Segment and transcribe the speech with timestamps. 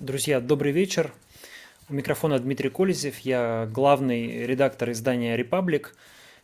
[0.00, 1.12] Друзья, добрый вечер.
[1.88, 5.96] У микрофона Дмитрий Колезев, я главный редактор издания «Репаблик».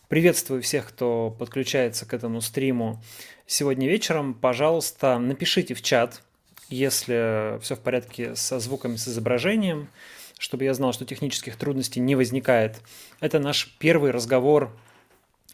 [0.08, 3.00] Приветствую всех, кто подключается к этому стриму
[3.46, 4.34] сегодня вечером.
[4.34, 6.20] Пожалуйста, напишите в чат,
[6.68, 9.86] если все в порядке со звуком и с изображением,
[10.36, 12.80] чтобы я знал, что технических трудностей не возникает.
[13.20, 14.76] Это наш первый разговор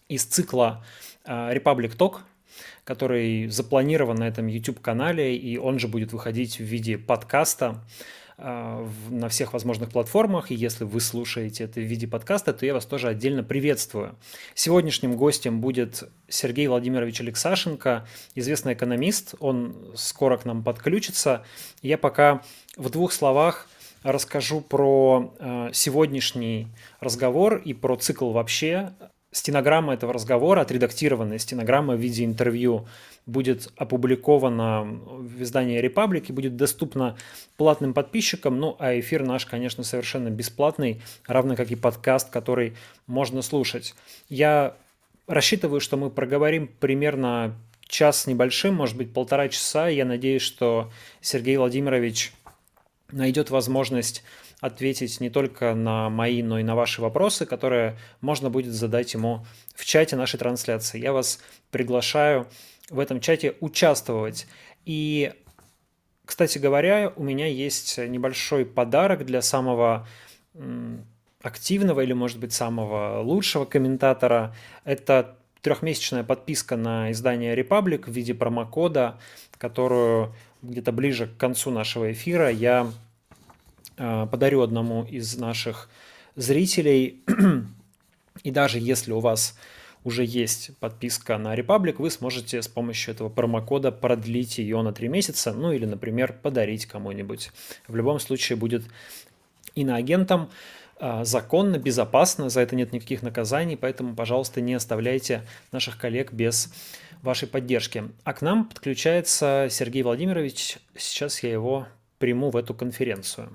[0.09, 0.83] из цикла
[1.27, 2.21] Republic Talk,
[2.85, 7.83] который запланирован на этом YouTube-канале, и он же будет выходить в виде подкаста
[8.43, 10.51] а, на всех возможных платформах.
[10.51, 14.17] И если вы слушаете это в виде подкаста, то я вас тоже отдельно приветствую.
[14.55, 19.35] Сегодняшним гостем будет Сергей Владимирович Алексашенко, известный экономист.
[19.41, 21.45] Он скоро к нам подключится.
[21.83, 22.43] Я пока
[22.79, 23.69] в двух словах
[24.05, 26.69] расскажу про а, сегодняшний
[26.99, 28.95] разговор и про цикл вообще
[29.33, 32.87] стенограмма этого разговора, отредактированная стенограмма в виде интервью
[33.27, 37.17] будет опубликована в издании «Репаблик» будет доступна
[37.57, 38.59] платным подписчикам.
[38.59, 42.75] Ну, а эфир наш, конечно, совершенно бесплатный, равно как и подкаст, который
[43.07, 43.95] можно слушать.
[44.29, 44.75] Я
[45.27, 47.55] рассчитываю, что мы проговорим примерно
[47.87, 49.89] час небольшим, может быть, полтора часа.
[49.89, 52.33] Я надеюсь, что Сергей Владимирович
[53.13, 54.23] найдет возможность
[54.61, 59.45] ответить не только на мои, но и на ваши вопросы, которые можно будет задать ему
[59.75, 61.01] в чате нашей трансляции.
[61.01, 62.47] Я вас приглашаю
[62.91, 64.47] в этом чате участвовать.
[64.85, 65.33] И,
[66.25, 70.07] кстати говоря, у меня есть небольшой подарок для самого
[71.43, 74.55] активного или, может быть, самого лучшего комментатора.
[74.85, 79.19] Это трехмесячная подписка на издание Republic в виде промокода,
[79.59, 82.91] которую где-то ближе к концу нашего эфира я
[84.01, 85.91] подарю одному из наших
[86.37, 87.23] зрителей.
[88.43, 89.59] И даже если у вас
[90.05, 95.09] уже есть подписка на Republic, вы сможете с помощью этого промокода продлить ее на 3
[95.09, 97.51] месяца, ну или, например, подарить кому-нибудь.
[97.87, 98.85] В любом случае будет
[99.75, 100.51] иноагентам
[100.99, 106.73] э, законно, безопасно, за это нет никаких наказаний, поэтому, пожалуйста, не оставляйте наших коллег без
[107.21, 108.05] вашей поддержки.
[108.25, 110.79] А к нам подключается Сергей Владимирович.
[110.97, 111.87] Сейчас я его
[112.19, 113.51] приму в эту конференцию.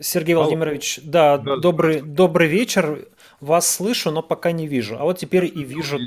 [0.00, 3.08] Сергей Владимирович, да, да, добрый, добрый вечер.
[3.40, 4.96] Вас слышу, но пока не вижу.
[4.98, 5.98] А вот теперь и вижу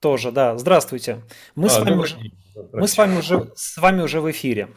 [0.00, 0.32] тоже.
[0.32, 1.22] Да, здравствуйте.
[1.54, 2.16] Мы, а, с, вами уже,
[2.72, 4.68] мы с вами уже с вами уже в эфире.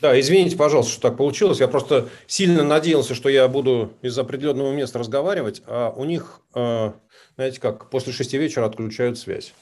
[0.00, 1.60] Да, извините, пожалуйста, что так получилось.
[1.60, 6.92] Я просто сильно надеялся, что я буду из определенного места разговаривать, а у них, э,
[7.36, 9.54] знаете как, после шести вечера отключают связь.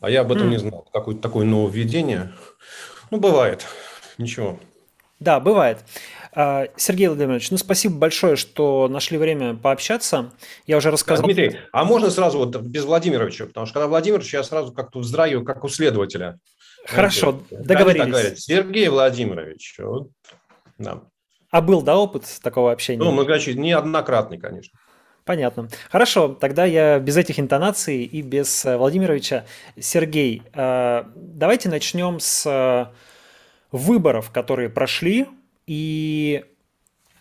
[0.00, 0.50] А я об этом mm.
[0.50, 0.86] не знал.
[0.92, 2.32] Какое-то такое нововведение.
[3.10, 3.64] Ну, бывает.
[4.18, 4.58] Ничего.
[5.18, 5.78] Да, бывает.
[6.32, 10.32] А, Сергей Владимирович, ну спасибо большое, что нашли время пообщаться.
[10.66, 11.24] Я уже рассказал.
[11.24, 13.46] Дмитрий, а можно сразу вот без Владимировича?
[13.46, 16.38] Потому что когда Владимирович, я сразу как-то вздраю, как у следователя.
[16.86, 18.44] Хорошо, Знаете, договорились.
[18.44, 19.76] Сергей Владимирович.
[19.78, 20.10] Вот,
[20.78, 21.02] да.
[21.50, 23.02] А был, да, опыт такого общения?
[23.02, 24.78] Ну, значит, неоднократный, конечно.
[25.24, 25.68] Понятно.
[25.90, 29.44] Хорошо, тогда я без этих интонаций и без э, Владимировича.
[29.76, 32.94] Сергей, э, давайте начнем с э,
[33.76, 35.26] выборов, которые прошли
[35.66, 36.44] и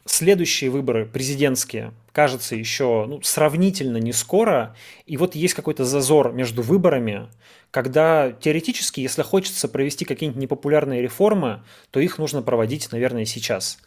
[0.06, 4.76] следующие выборы президентские, кажется, еще ну, сравнительно не скоро.
[5.06, 7.28] И вот есть какой-то зазор между выборами,
[7.72, 13.80] когда теоретически, если хочется провести какие-нибудь непопулярные реформы, то их нужно проводить, наверное, сейчас.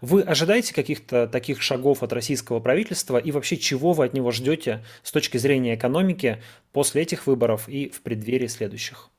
[0.00, 4.84] Вы ожидаете каких-то таких шагов от российского правительства и вообще чего вы от него ждете
[5.02, 9.10] с точки зрения экономики после этих выборов и в преддверии следующих?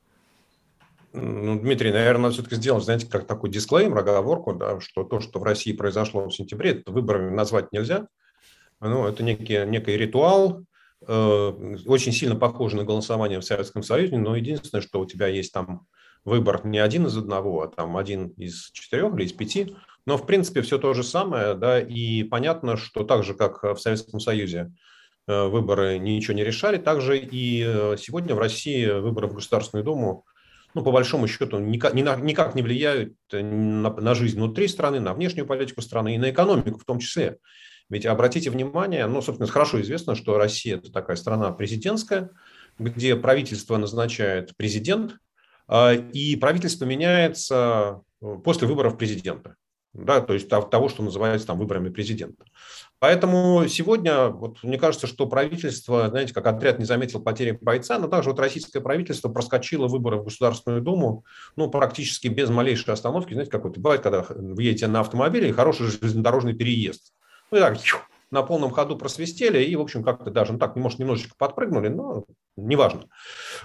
[1.20, 5.40] Ну, Дмитрий, наверное, надо все-таки сделать, знаете, как такой дисклеймер, оговорку, да, что то, что
[5.40, 8.06] в России произошло в сентябре, это выборами назвать нельзя.
[8.80, 10.62] Ну, это некий, некий ритуал,
[11.06, 15.52] э, очень сильно похож на голосование в Советском Союзе, но единственное, что у тебя есть
[15.52, 15.86] там
[16.24, 19.74] выбор не один из одного, а там один из четырех или из пяти.
[20.06, 23.78] Но, в принципе, все то же самое, да, и понятно, что так же, как в
[23.78, 24.72] Советском Союзе
[25.26, 30.24] э, выборы ничего не решали, также и э, сегодня в России выборы в Государственную Думу
[30.78, 31.94] ну, по большому счету, никак,
[32.54, 36.84] не влияют на, на жизнь внутри страны, на внешнюю политику страны и на экономику в
[36.84, 37.38] том числе.
[37.90, 42.30] Ведь обратите внимание, ну, собственно, хорошо известно, что Россия– это такая страна президентская,
[42.78, 45.16] где правительство назначает президент,
[45.66, 49.56] а, и правительство меняется э, после выборов президента
[50.04, 52.44] да, то есть того, что называется там выборами президента.
[53.00, 58.08] Поэтому сегодня, вот, мне кажется, что правительство, знаете, как отряд не заметил потери бойца, но
[58.08, 61.24] также вот российское правительство проскочило выборы в Государственную Думу,
[61.56, 63.32] ну, практически без малейшей остановки.
[63.32, 67.12] Знаете, как вот бывает, когда вы едете на автомобиле, и хороший железнодорожный переезд.
[67.50, 67.78] Ну, и так,
[68.30, 72.24] на полном ходу просвистели и, в общем, как-то даже, ну так, может, немножечко подпрыгнули, но
[72.56, 73.04] неважно.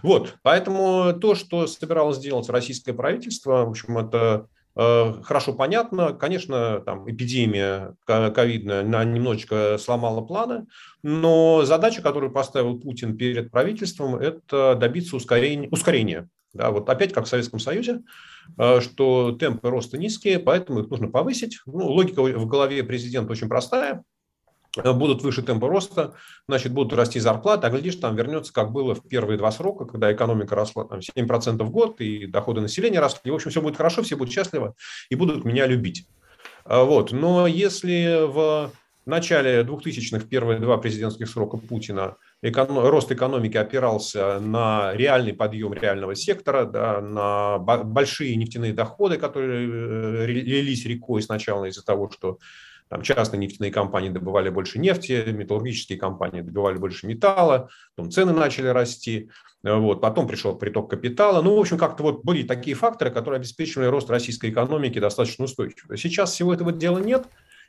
[0.01, 6.14] Вот, поэтому то, что собиралось сделать российское правительство, в общем, это хорошо понятно.
[6.14, 10.66] Конечно, там эпидемия ковидная немножечко сломала планы,
[11.04, 15.70] но задача, которую поставил Путин перед правительством, это добиться ускорения.
[15.70, 16.30] ускорения.
[16.54, 18.04] Да, вот опять как в Советском Союзе,
[18.60, 21.60] э, что темпы роста низкие, поэтому их нужно повысить.
[21.66, 24.04] Ну, логика в голове президента очень простая.
[24.78, 26.14] Э, будут выше темпы роста,
[26.48, 30.12] значит, будут расти зарплаты, а глядишь, там вернется, как было в первые два срока, когда
[30.12, 33.31] экономика росла там, 7% в год, и доходы населения росли.
[33.31, 34.74] В общем, все будет хорошо, все будут счастливы
[35.10, 36.08] и будут меня любить.
[36.66, 37.12] А, вот.
[37.12, 38.72] Но если в
[39.06, 42.80] начале 2000-х, первые два президентских срока Путина, эконом...
[42.88, 50.25] рост экономики опирался на реальный подъем реального сектора, да, на большие нефтяные доходы, которые э,
[50.25, 52.40] лились рекой сначала из-за того, что
[52.94, 58.68] там частные нефтяные компании добывали больше нефти, металлургические компании добывали больше металла, потом цены начали
[58.68, 59.31] расти,
[59.63, 61.42] вот, потом пришел приток капитала.
[61.42, 65.98] Ну, в общем, как-то вот были такие факторы, которые обеспечивали рост российской экономики достаточно устойчиво.
[65.98, 67.25] Сейчас всего этого дела нет,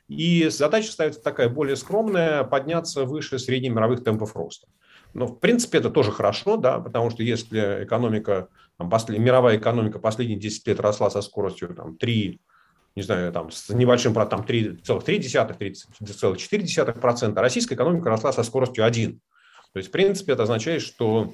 [0.07, 4.67] и задача ставится такая более скромная– подняться выше среднемировых темпов роста.
[5.15, 9.17] Но, в принципе, это тоже хорошо, да, потому что если экономика, там, послед...
[9.17, 12.39] мировая экономика последние 10 лет росла со скоростью там, 3
[12.95, 19.19] не знаю, там, с небольшим, там, 3,3-3,4%, а российская экономика росла со скоростью 1.
[19.73, 21.33] То есть, в принципе, это означает, что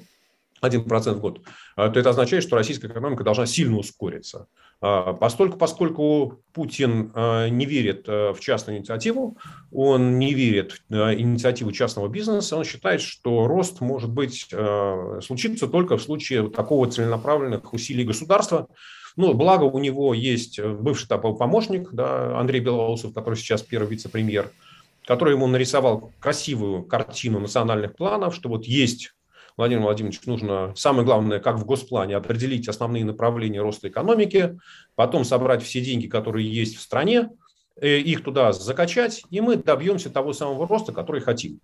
[0.62, 1.40] 1% в год,
[1.76, 4.46] а, то это означает, что российская экономика должна сильно ускориться.
[4.80, 9.36] А, поскольку, поскольку Путин а, не верит в частную инициативу,
[9.72, 14.48] он не верит в инициативу частного бизнеса, он считает, что рост может быть
[15.22, 18.68] случиться только в случае такого целенаправленных усилий государства,
[19.16, 23.88] ну, благо у него есть э, бывший такой помощник, да, Андрей Белоусов, который сейчас первый
[23.88, 24.50] вице-премьер,
[25.06, 29.12] который ему нарисовал красивую картину национальных планов, что вот есть
[29.56, 34.58] Владимир Владимирович, нужно, самое главное, как в госплане, определить основные направления роста экономики,
[34.94, 37.28] потом собрать все деньги, которые есть в стране,
[37.80, 41.60] их туда закачать, и мы добьемся того самого роста, который хотим.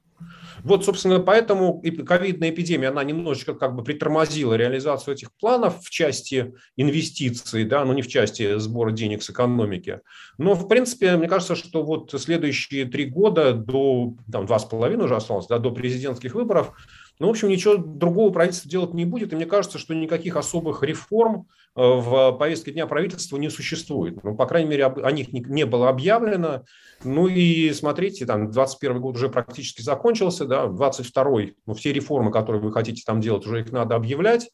[0.65, 6.55] Вот, собственно, поэтому ковидная эпидемия, она немножечко как бы притормозила реализацию этих планов в части
[6.77, 10.01] инвестиций, да, но не в части сбора денег с экономики.
[10.37, 15.05] Но, в принципе, мне кажется, что вот следующие три года до, там, два с половиной
[15.05, 16.73] уже осталось, да, до президентских выборов,
[17.19, 20.83] ну, в общем, ничего другого правительство делать не будет, и мне кажется, что никаких особых
[20.83, 24.23] реформ э, в повестке дня правительства не существует.
[24.25, 26.65] Ну, по крайней мере, о них не было объявлено.
[27.05, 32.61] Ну и смотрите, там 21 год уже практически закончился, да, 22-й, ну, все реформы, которые
[32.61, 34.51] вы хотите там делать, уже их надо объявлять.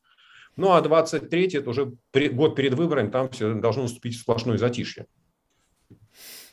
[0.57, 1.93] Ну, а 23-й, это уже
[2.33, 5.07] год перед выборами, там все должно наступить сплошное затишье.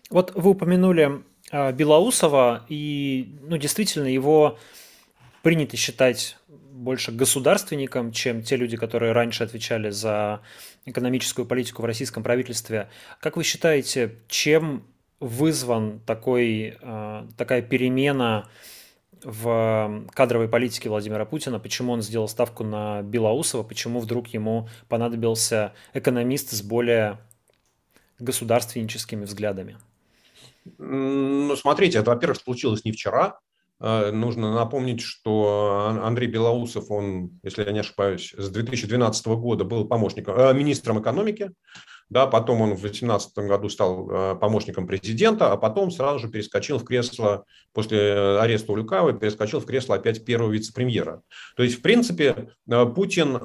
[0.10, 4.58] Вот вы упомянули э, Белоусова, и, ну, действительно, его
[5.42, 6.38] принято считать
[6.82, 10.42] больше государственником, чем те люди, которые раньше отвечали за
[10.86, 12.90] экономическую политику в российском правительстве.
[13.20, 14.84] Как вы считаете, чем
[15.20, 18.50] вызван такой, э, такая перемена
[19.24, 25.74] в кадровой политике Владимира Путина, почему он сделал ставку на Белоусова, почему вдруг ему понадобился
[25.94, 27.20] экономист с более
[28.18, 29.78] государственническими взглядами?
[30.80, 33.40] Ну, смотрите, это, во-первых, случилось не вчера,
[33.82, 40.36] нужно напомнить, что Андрей Белоусов, он, если я не ошибаюсь, с 2012 года был помощником,
[40.38, 41.52] э, министром экономики,
[42.10, 46.78] да, потом он в 2018 году стал э, помощником президента, а потом сразу же перескочил
[46.78, 51.24] в кресло, после ареста Улюкавой, перескочил в кресло опять первого вице-премьера.
[51.56, 52.50] То есть, в принципе,
[52.96, 53.38] Путин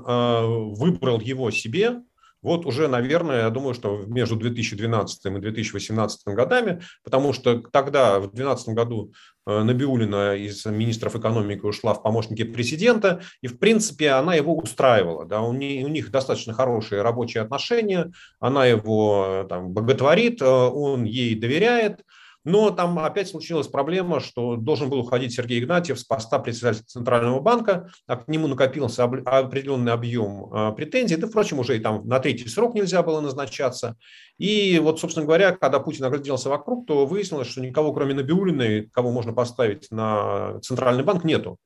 [0.74, 2.02] выбрал его себе,
[2.46, 8.30] вот уже, наверное, я думаю, что между 2012 и 2018 годами, потому что тогда, в
[8.30, 9.12] 2012 году,
[9.46, 15.24] Э, Набиулина из министров экономики ушла в помощники президента, и, в принципе, она его устраивала.
[15.24, 18.10] Да, у, не, у них достаточно хорошие рабочие отношения,
[18.40, 22.02] она его э, там, боготворит, э, он ей доверяет,
[22.46, 27.40] но там опять случилась проблема, что должен был уходить Сергей Игнатьев с поста председателя Центрального
[27.40, 31.16] банка, а к нему накопился определенный объем а, претензий.
[31.16, 33.96] Да, впрочем, уже и там на третий срок нельзя было назначаться.
[34.38, 39.10] И вот, собственно говоря, когда Путин огляделся вокруг, то выяснилось, что никого, кроме Набиулиной, кого
[39.10, 41.58] можно поставить на Центральный банк, нету.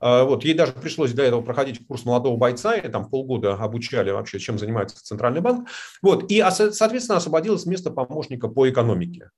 [0.00, 4.10] А, вот, ей даже пришлось для этого проходить курс молодого бойца, и там полгода обучали
[4.10, 5.68] вообще, чем занимается Центральный банк.
[6.02, 9.30] Вот, и, соответственно, освободилось место помощника по экономике.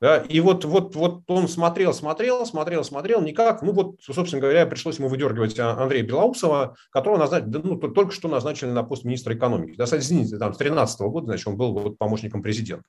[0.00, 3.62] Да, и вот, вот, вот он смотрел, смотрел, смотрел, смотрел, никак.
[3.62, 8.28] Ну вот, собственно говоря, пришлось ему выдергивать а, Андрея Белоусова, которого назначили, ну, только что
[8.28, 9.74] назначили на пост министра экономики.
[9.76, 12.88] Да, извините, там, с 2013 года, значит, он был вот помощником президента.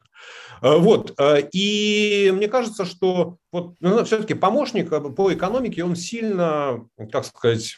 [0.62, 6.86] А, вот, а, и мне кажется, что вот, ну, все-таки помощник по экономике, он сильно,
[7.12, 7.78] как сказать,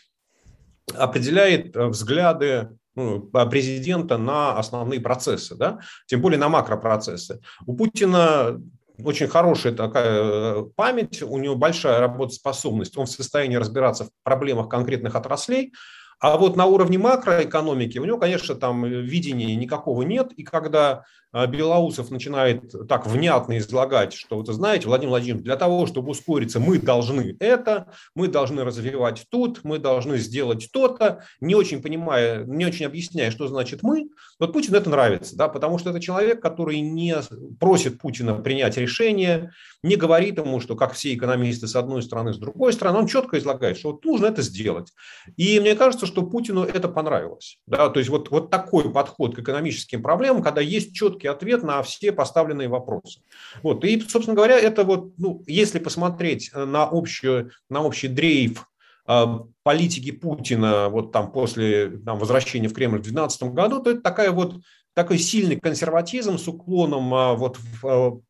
[0.94, 5.80] определяет взгляды ну, президента на основные процессы, да?
[6.08, 7.40] тем более на макропроцессы.
[7.66, 8.62] У Путина
[9.04, 14.70] очень хорошая такая э, память, у него большая работоспособность, он в состоянии разбираться в проблемах
[14.70, 15.74] конкретных отраслей,
[16.22, 20.32] а вот на уровне макроэкономики у него, конечно, там видения никакого нет.
[20.34, 26.12] И когда Белоусов начинает так внятно излагать, что, вы знаете, Владимир Владимирович, для того, чтобы
[26.12, 32.44] ускориться, мы должны это, мы должны развивать тут, мы должны сделать то-то, не очень понимая,
[32.44, 34.10] не очень объясняя, что значит мы,
[34.40, 37.16] вот Путину это нравится, да, потому что это человек, который не
[37.60, 39.52] просит Путина принять решение,
[39.84, 43.38] не говорит ему, что как все экономисты с одной стороны, с другой стороны, он четко
[43.38, 44.92] излагает, что вот нужно это сделать.
[45.38, 47.58] И мне кажется, что Путину это понравилось.
[47.68, 47.90] Да?
[47.90, 52.12] То есть вот, вот такой подход к экономическим проблемам, когда есть четкий ответ на все
[52.12, 53.22] поставленные вопросы.
[53.64, 53.84] Вот.
[53.84, 58.68] И, собственно говоря, это вот, ну, если посмотреть на, общую, на общий дрейф
[59.06, 64.02] а, политики Путина вот там после там, возвращения в Кремль в 2012 году, то это
[64.02, 64.56] такая вот
[64.94, 68.22] такой сильный консерватизм с уклоном а, вот в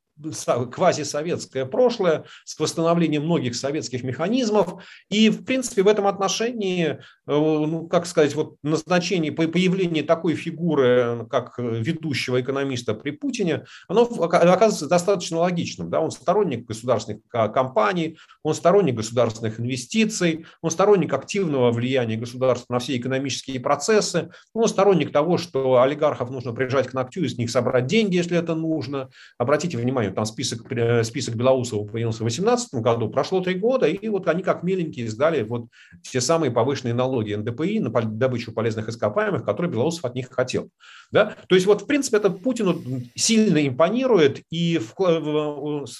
[0.71, 4.83] квазисоветское прошлое с восстановлением многих советских механизмов.
[5.09, 6.97] И, в принципе, в этом отношении, э,
[7.27, 14.87] ну, как сказать, вот назначение, появление такой фигуры, как ведущего экономиста при Путине, оно оказывается
[14.87, 15.89] достаточно логичным.
[15.89, 15.99] Да?
[15.99, 22.97] Он сторонник государственных компаний, он сторонник государственных инвестиций, он сторонник активного влияния государства на все
[22.97, 27.87] экономические процессы, он сторонник того, что олигархов нужно прижать к ногтю и с них собрать
[27.87, 29.09] деньги, если это нужно.
[29.37, 30.65] Обратите внимание, там список,
[31.03, 35.43] список Белоусова появился в 2018 году, прошло три года, и вот они как миленькие сдали
[35.43, 35.67] вот
[36.03, 40.69] те самые повышенные налоги НДПИ на добычу полезных ископаемых, которые Белоусов от них хотел.
[41.11, 41.35] Да?
[41.47, 42.81] То есть вот в принципе это Путину
[43.15, 44.79] сильно импонирует и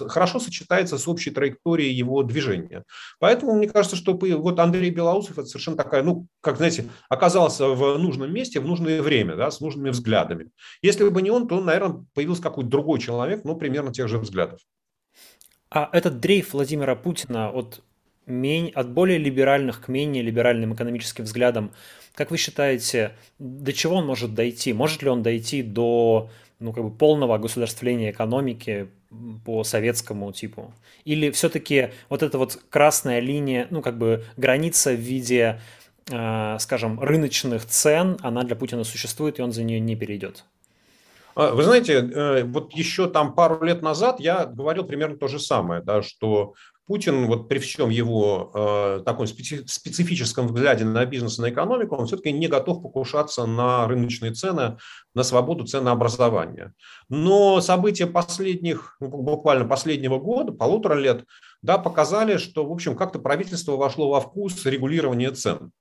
[0.07, 2.83] хорошо сочетается с общей траекторией его движения.
[3.19, 7.97] Поэтому мне кажется, что вот Андрей Белоусов это совершенно такая, ну, как знаете, оказался в
[7.97, 10.49] нужном месте в нужное время, да, с нужными взглядами.
[10.81, 14.59] Если бы не он, то, наверное, появился какой-то другой человек, ну, примерно тех же взглядов.
[15.69, 17.81] А этот дрейф Владимира Путина от,
[18.27, 21.71] от более либеральных к менее либеральным экономическим взглядам,
[22.13, 24.73] как вы считаете, до чего он может дойти?
[24.73, 26.29] Может ли он дойти до
[26.59, 28.87] ну, как бы полного государствления экономики
[29.45, 30.73] по советскому типу?
[31.05, 35.61] Или все-таки вот эта вот красная линия, ну, как бы граница в виде,
[36.11, 40.43] э, скажем, рыночных цен, она для Путина существует, и он за нее не перейдет?
[41.35, 45.39] А, вы знаете, э, вот еще там пару лет назад я говорил примерно то же
[45.39, 46.53] самое, да, что
[46.87, 52.05] Путин вот при всем его э, таком специфическом взгляде на бизнес и на экономику, он
[52.05, 54.77] все-таки не готов покушаться на рыночные цены,
[55.13, 56.73] на свободу ценообразования.
[57.07, 61.23] Но события последних, ну, буквально последнего года, полутора лет,
[61.61, 65.71] да, показали, что, в общем, как-то правительство вошло во вкус регулирования цен.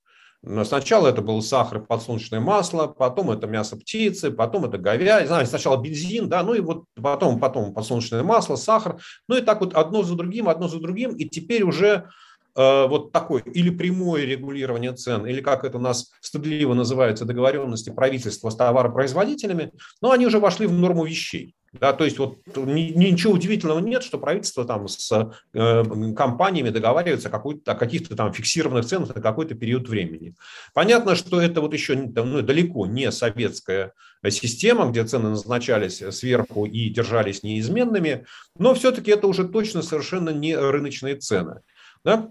[0.64, 6.30] Сначала это был сахар, подсолнечное масло, потом это мясо птицы, потом это говядина, сначала бензин,
[6.30, 10.14] да, ну и вот потом, потом подсолнечное масло, сахар, ну и так вот одно за
[10.14, 12.08] другим, одно за другим, и теперь уже
[12.54, 18.50] вот такое или прямое регулирование цен, или как это у нас стыдливо называется, договоренности правительства
[18.50, 21.54] с товаропроизводителями, но они уже вошли в норму вещей.
[21.72, 25.84] Да, то есть вот ничего удивительного нет, что правительство там с э,
[26.16, 30.34] компаниями договаривается о каких-то там фиксированных ценах на какой-то период времени.
[30.74, 33.92] Понятно, что это вот еще ну, далеко не советская
[34.30, 38.26] система, где цены назначались сверху и держались неизменными,
[38.58, 41.60] но все-таки это уже точно совершенно не рыночные цены.
[42.04, 42.30] Да?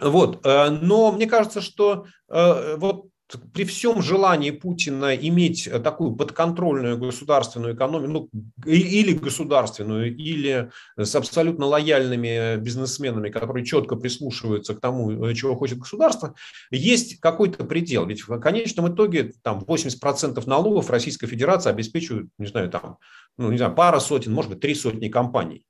[0.00, 0.44] Вот.
[0.44, 3.06] Э, но мне кажется, что э, вот
[3.52, 8.28] при всем желании Путина иметь такую подконтрольную государственную экономику, ну,
[8.64, 16.34] или государственную, или с абсолютно лояльными бизнесменами, которые четко прислушиваются к тому, чего хочет государство,
[16.70, 18.06] есть какой-то предел.
[18.06, 22.96] Ведь в конечном итоге там 80% налогов Российской Федерации обеспечивают, не знаю, там,
[23.36, 25.66] ну, не знаю, пара сотен, может быть, три сотни компаний.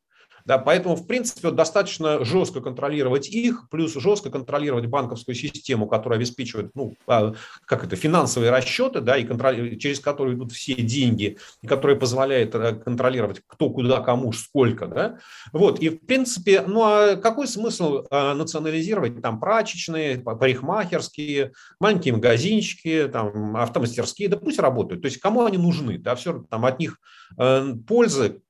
[0.49, 6.71] Да, поэтому, в принципе, достаточно жестко контролировать их, плюс жестко контролировать банковскую систему, которая обеспечивает,
[6.75, 7.35] ну, а,
[7.67, 12.55] как это, финансовые расчеты, да, и контроль, через которые идут все деньги, и которые позволяют
[12.55, 15.19] э, контролировать, кто куда, кому, сколько, да.
[15.52, 23.07] Вот, и, в принципе, ну, а какой смысл а, национализировать там прачечные, парикмахерские, маленькие магазинчики,
[23.12, 25.02] там, автомастерские, да пусть работают.
[25.02, 26.99] То есть, кому они нужны, да, все там от них
[27.37, 28.40] э, пользы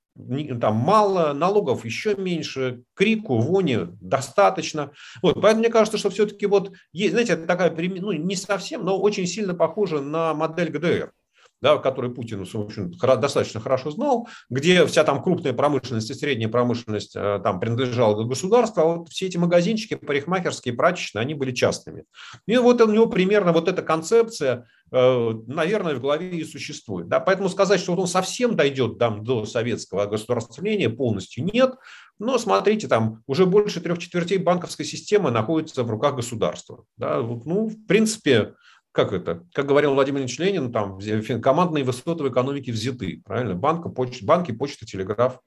[0.61, 4.91] там мало, налогов еще меньше, крику, вони достаточно.
[5.23, 9.27] Вот, поэтому мне кажется, что все-таки вот есть, знаете, такая, ну не совсем, но очень
[9.27, 11.13] сильно похожа на модель ГДР.
[11.61, 16.49] Да, который Путин в общем, достаточно хорошо знал, где вся там крупная промышленность и средняя
[16.49, 22.05] промышленность э, там принадлежала государству, а вот все эти магазинчики, парикмахерские, прачечные, они были частными.
[22.47, 27.09] И вот у него примерно вот эта концепция, э, наверное, в голове и существует.
[27.09, 27.21] Да?
[27.21, 31.75] Поэтому сказать, что вот он совсем дойдет там, до советского государствления, полностью нет.
[32.19, 36.85] Но смотрите, там уже больше трех четвертей банковской системы находится в руках государства.
[36.97, 37.19] Да?
[37.19, 38.55] Ну, в принципе,
[38.93, 39.47] как это?
[39.53, 40.99] Как говорил Владимир Ильич Ленин, там
[41.41, 43.23] командные высоты в экономике взяты.
[43.25, 43.55] Правильно?
[43.55, 45.41] Банка, поч, банки, почта, телеграф.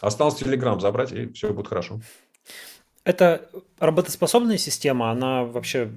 [0.00, 2.00] Осталось телеграмм забрать, и все будет хорошо.
[3.04, 3.48] Это
[3.78, 5.90] работоспособная система, она вообще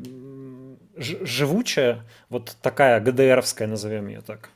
[0.95, 4.49] живучая, вот такая ГДРовская, назовем ее так?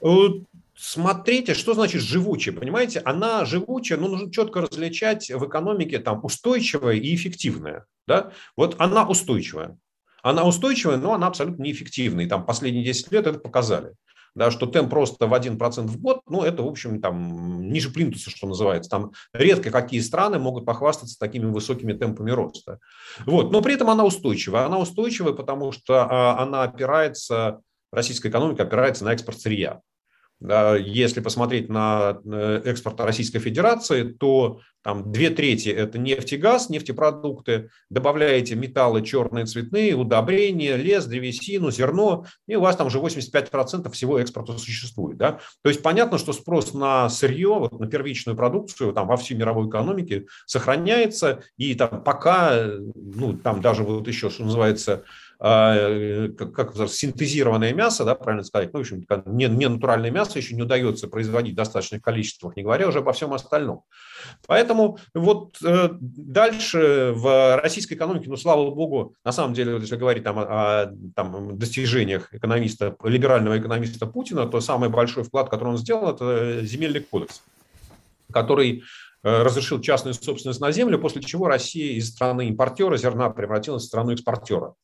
[0.00, 0.08] Э,
[0.74, 3.00] смотрите, что значит живучая, понимаете?
[3.04, 7.86] Она живучая, но нужно четко различать в экономике там устойчивая и эффективная.
[8.06, 8.32] Да?
[8.56, 9.76] Вот она устойчивая.
[10.22, 12.24] Она устойчивая, но она абсолютно неэффективная.
[12.24, 13.94] И там последние 10 лет это показали.
[14.36, 18.30] Да, что темп просто в 1% в год, ну, это, в общем, там, ниже плинтуса,
[18.30, 18.88] что называется.
[18.88, 22.78] Там редко какие страны могут похвастаться такими высокими темпами роста.
[23.26, 23.50] Вот.
[23.50, 24.66] Но при этом она устойчивая.
[24.66, 27.60] Она устойчивая, потому что а, она опирается,
[27.92, 29.80] российская экономика опирается на экспорт сырья.
[30.40, 36.70] Если посмотреть на э, экспорт Российской Федерации, то там две трети– это нефть и газ,
[36.70, 37.68] нефтепродукты.
[37.90, 44.18] Добавляете металлы черные, цветные, удобрения, лес, древесину, зерно, и у вас там уже 85% всего
[44.18, 45.18] экспорта существует.
[45.18, 45.40] Да?
[45.62, 49.68] То есть понятно, что спрос на сырье, вот на первичную продукцию там, во всей мировой
[49.68, 55.02] экономике сохраняется, и там пока, ну, там даже вот еще, что называется, э,
[55.40, 60.54] как, как синтезированное мясо, да, правильно сказать, ну, в общем, не, не натуральное мясо еще
[60.54, 63.84] не удается производить в достаточных количествах, не говоря уже обо всем остальном.
[64.46, 70.24] Поэтому вот э, дальше в российской экономике, ну, слава богу, на самом деле, если говорить
[70.24, 76.14] там, о там, достижениях экономиста, либерального экономиста Путина, то самый большой вклад, который он сделал,
[76.14, 77.40] это земельный кодекс,
[78.30, 78.82] который
[79.22, 83.86] э, разрешил частную собственность на землю, после чего Россия из страны импортера зерна превратилась в
[83.86, 84.74] страну экспортера.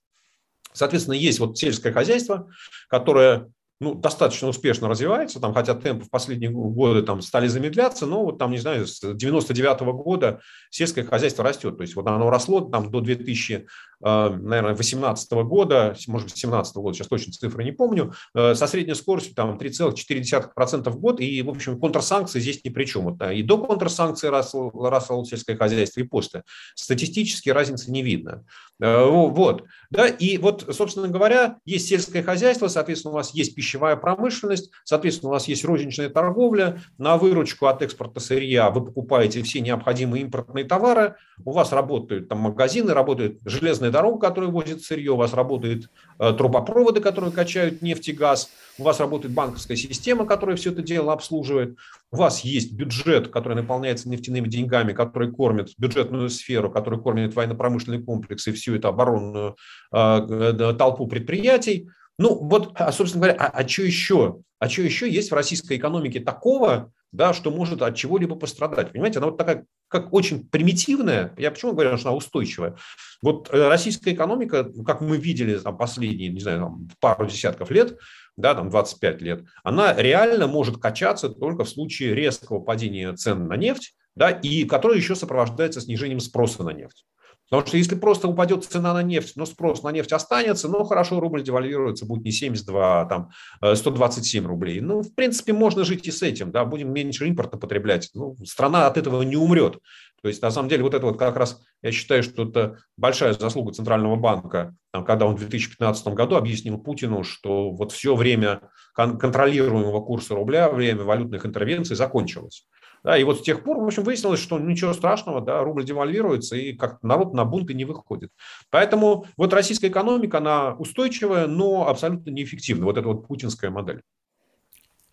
[0.77, 2.51] Соответственно, есть вот сельское хозяйство,
[2.89, 8.25] которое ну, достаточно успешно развивается, там, хотя темпы в последние годы там, стали замедляться, но
[8.25, 10.41] вот там, не знаю, с 99 -го года
[10.71, 11.77] сельское хозяйство растет.
[11.77, 13.67] То есть вот оно росло там, до 2000,
[14.05, 18.67] э, наверное, 18 года, может быть, 17 года, сейчас точно цифры не помню, э, со
[18.67, 23.05] средней скоростью там 3,4% в год, и, в общем, контрсанкции здесь ни при чем.
[23.05, 26.45] Вот, и до контрсанкций росло, росло сельское хозяйство, и после.
[26.75, 28.45] Статистически разницы не видно.
[28.81, 33.97] Э, вот, да, и вот, собственно говоря, есть сельское хозяйство, соответственно, у вас есть пищевая
[33.97, 39.61] промышленность, соответственно, у вас есть розничная торговля, на выручку от экспорта сырья вы покупаете все
[39.61, 45.17] необходимые импортные товары, у вас работают там магазины, работает железная дорога, которая возит сырье, у
[45.17, 50.57] вас работают э, трубопроводы, которые качают нефть и газ, у вас работает банковская система, которая
[50.57, 51.77] все это дело обслуживает,
[52.13, 58.01] у вас есть бюджет, который наполняется нефтяными деньгами, который кормит бюджетную сферу, который кормит военно-промышленный
[58.01, 59.57] комплекс и всю эту оборонную
[59.93, 61.89] э, толпу предприятий.
[62.19, 64.41] Ну вот, а, собственно говоря, а, а что еще?
[64.59, 68.93] А что еще есть в российской экономике такого, да, что может от чего-либо пострадать?
[68.93, 72.77] Понимаете, она вот такая, как очень примитивная, я почему говорю, что она устойчивая.
[73.23, 77.99] Вот э, российская экономика, как мы видели там, последние, не знаю, там, пару десятков лет,
[78.37, 83.57] да, там 25 лет, она реально может качаться только в случае резкого падения цен на
[83.57, 87.05] нефть, да, и которое еще сопровождается снижением спроса на нефть.
[87.49, 91.21] Потому что если просто упадет цена на нефть, но спрос на нефть останется, ну хорошо,
[91.21, 93.31] рубль девальвируется, будет не 72, а там
[93.75, 94.81] 127 э, рублей.
[94.81, 98.11] Ну, в принципе, можно жить и с этим, да, будем меньше импорта потреблять.
[98.15, 99.79] Ну, страна от этого не умрет.
[100.23, 103.35] То есть, на самом деле, вот это вот как раз, я считаю, что это большая
[103.35, 108.63] заслуга Центрального банка, когда он в 2015 году объяснил Путину, что вот все время
[108.95, 112.67] контролируемого курса рубля, время валютных интервенций закончилось.
[113.07, 116.57] Да, и вот с тех пор, в общем, выяснилось, что ничего страшного, да, рубль девальвируется,
[116.57, 118.33] и как народ на бунты не выходит.
[118.71, 122.85] Поэтому вот российская экономика, она устойчивая, но абсолютно неэффективная.
[122.85, 124.03] Вот эта вот путинская модель.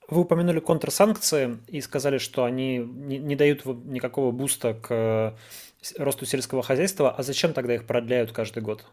[0.10, 6.26] Вы упомянули контрсанкции и сказали, что они не, не дают никакого буста к э, росту
[6.26, 7.12] сельского хозяйства.
[7.12, 8.88] А зачем тогда их продляют каждый год?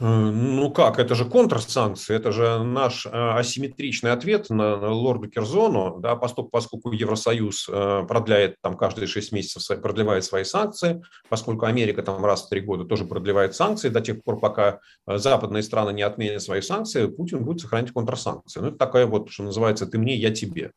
[0.00, 5.98] Э, ну как, это же контрсанкции, это же наш э, асимметричный ответ на лорду Керзону,
[6.00, 12.02] да, поскольку, поскольку Евросоюз э, продляет там каждые 6 месяцев, продлевает свои санкции, поскольку Америка
[12.02, 16.02] там раз в 3 года тоже продлевает санкции, до тех пор, пока западные страны не
[16.02, 18.60] отменят свои санкции, Путин будет сохранять контрсанкции.
[18.60, 20.72] Ну, это такая вот, что называется, ты мне, я тебе.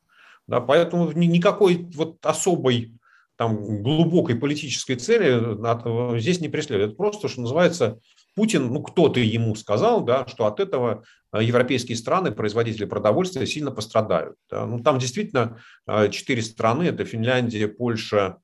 [0.47, 2.91] Да, поэтому никакой вот особой
[3.37, 6.97] там глубокой политической цели здесь не преследует.
[6.97, 7.99] Просто, что называется,
[8.35, 14.35] Путин, ну кто-то ему сказал, да, что от этого европейские страны, производители продовольствия, сильно пострадают.
[14.49, 14.65] Да.
[14.65, 15.59] Ну, там действительно
[16.11, 18.37] четыре страны, это Финляндия, Польша,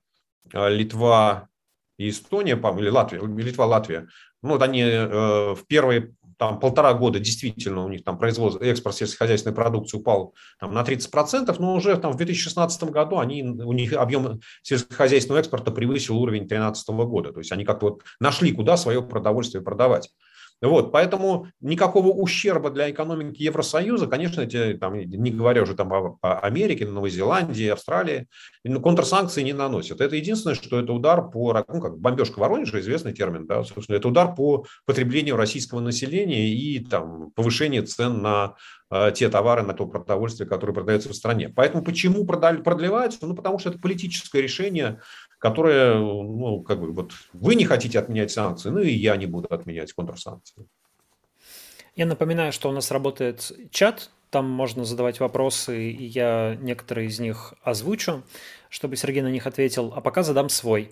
[0.54, 1.48] Литва
[1.98, 4.08] и Эстония, или Латвия, Литва, Латвия.
[4.42, 9.54] Ну, вот они в первые там полтора года действительно у них там производство, экспорт сельскохозяйственной
[9.54, 14.40] продукции упал там, на 30%, но уже там, в 2016 году они, у них объем
[14.62, 17.34] сельскохозяйственного экспорта превысил уровень 2013 года.
[17.34, 20.10] То есть они как-то вот нашли, куда свое продовольствие продавать.
[20.62, 26.18] Вот, поэтому никакого ущерба для экономики Евросоюза, конечно, эти, там, не говоря уже там о,
[26.22, 28.28] о Америке, Новой Зеландии, Австралии,
[28.66, 30.02] ну, контрсанкции не наносят.
[30.02, 34.10] Это единственное, что это удар по, ну, как бомбежка Воронежа, известный термин, да, собственно, это
[34.10, 38.56] удар по потреблению российского населения и там, повышение цен на
[38.92, 41.48] э, те товары, на то продовольствие, которое продается в стране.
[41.48, 43.20] Поэтому почему продлевается?
[43.26, 45.00] Ну, потому что это политическое решение
[45.40, 49.48] которое, ну, как бы, вот вы не хотите отменять санкции, ну и я не буду
[49.50, 50.68] отменять контрсанкции.
[51.96, 57.20] Я напоминаю, что у нас работает чат, там можно задавать вопросы, и я некоторые из
[57.20, 58.24] них озвучу,
[58.70, 60.92] чтобы Сергей на них ответил, а пока задам свой.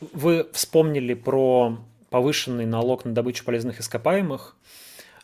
[0.00, 1.78] Вы вспомнили про
[2.10, 4.56] повышенный налог на добычу полезных ископаемых,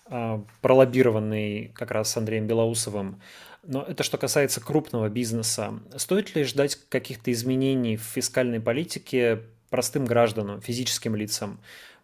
[0.07, 3.21] а, пролоббированный как раз Андреем Белоусовым.
[3.67, 5.81] Но это что касается крупного бизнеса.
[5.97, 11.61] Стоит ли ждать каких-то изменений в фискальной политике простым гражданам, физическим лицам?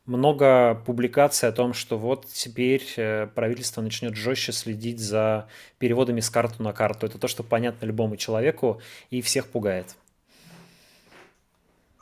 [0.06, 5.46] Много публикаций о том, что вот теперь э, правительство начнет жестче следить за
[5.78, 7.06] переводами с карты на карту.
[7.06, 9.94] Это то, что понятно любому человеку и всех пугает.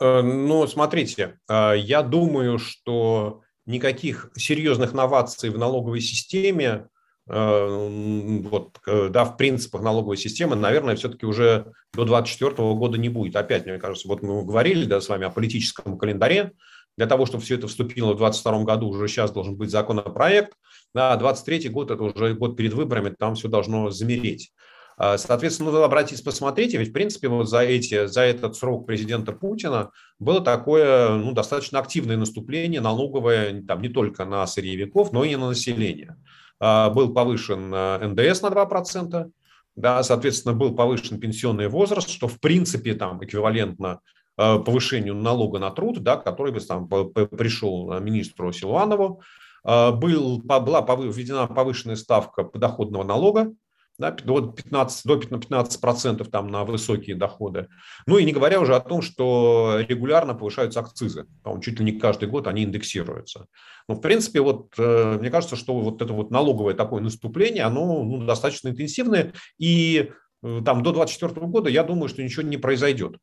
[0.00, 6.86] Э, ну, смотрите, э, я думаю, что никаких серьезных новаций в налоговой системе
[7.28, 13.36] вот, да, в принципах налоговой системы, наверное, все-таки уже до 2024 года не будет.
[13.36, 16.52] Опять, мне кажется, вот мы говорили да, с вами о политическом календаре.
[16.96, 20.54] Для того, чтобы все это вступило в 2022 году, уже сейчас должен быть законопроект.
[20.94, 24.52] Да, 2023 год– это уже год перед выборами, там все должно замереть.
[24.96, 29.32] А, соответственно, вы обратитесь, посмотрите, ведь, в принципе, вот за, эти, за этот срок президента
[29.32, 35.36] Путина было такое ну, достаточно активное наступление налоговое там, не только на сырьевиков, но и
[35.36, 36.16] на население.
[36.60, 39.30] А, был повышен э, НДС на 2%,
[39.76, 44.00] да, соответственно, был повышен пенсионный возраст, что в принципе там эквивалентно
[44.36, 49.22] э, повышению налога на труд, да, который бы там пришел министру Силуанову.
[49.64, 53.52] Был, была введена повышенная ставка подоходного налога,
[53.98, 57.68] да, до 15, до 15 процентов там на высокие доходы.
[58.06, 61.26] Ну и не говоря уже о том, что регулярно повышаются акцизы.
[61.42, 63.46] По-моему, чуть ли не каждый год они индексируются.
[63.88, 68.04] Но, в принципе, вот э, мне кажется, что вот это вот налоговое такое наступление, оно
[68.04, 69.32] ну, достаточно интенсивное.
[69.58, 73.16] И э, там до 2024 года я думаю, что ничего не произойдет.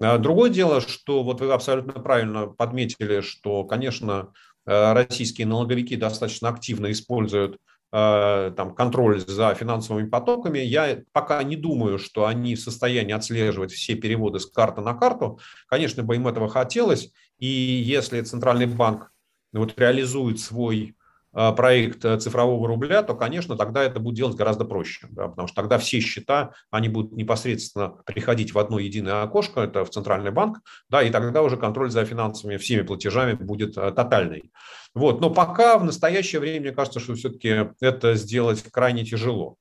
[0.00, 4.32] А другое дело, что вот вы абсолютно правильно подметили, что, конечно,
[4.64, 7.58] э, российские налоговики достаточно активно используют
[7.90, 10.58] там, контроль за финансовыми потоками.
[10.58, 15.40] Я пока не думаю, что они в состоянии отслеживать все переводы с карты на карту.
[15.68, 17.12] Конечно бы им этого хотелось.
[17.38, 19.10] И если Центральный банк
[19.52, 20.94] вот, реализует свой
[21.32, 25.56] э, проект цифрового рубля, то, конечно, тогда это будет делать гораздо проще, да, потому что
[25.56, 30.60] тогда все счета, они будут непосредственно приходить в одно единое окошко, это в Центральный банк,
[30.88, 34.52] да, и тогда уже контроль за финансовыми всеми платежами будет э, тотальный.
[34.94, 35.20] Вот.
[35.20, 39.56] Но пока в настоящее время, мне кажется, что все-таки это сделать крайне тяжело.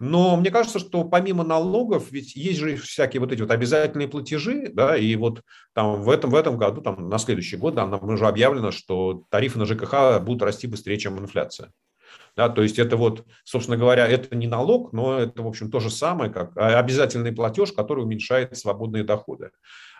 [0.00, 4.68] Но мне кажется, что помимо налогов, ведь есть же всякие вот эти вот обязательные платежи,
[4.72, 5.42] да, и вот
[5.72, 9.24] там в этом, в этом году, там на следующий год, да, нам уже объявлено, что
[9.30, 11.70] тарифы на ЖКХ будут расти быстрее, чем инфляция.
[12.36, 15.78] Да, то есть это вот, собственно говоря, это не налог, но это, в общем, то
[15.78, 19.50] же самое, как обязательный платеж, который уменьшает свободные доходы.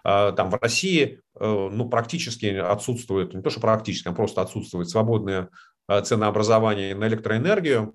[0.05, 4.89] А, там в России э, ну, практически отсутствует, не то что практически, а просто отсутствует
[4.89, 5.49] свободное
[5.89, 7.95] э, ценообразование на электроэнергию.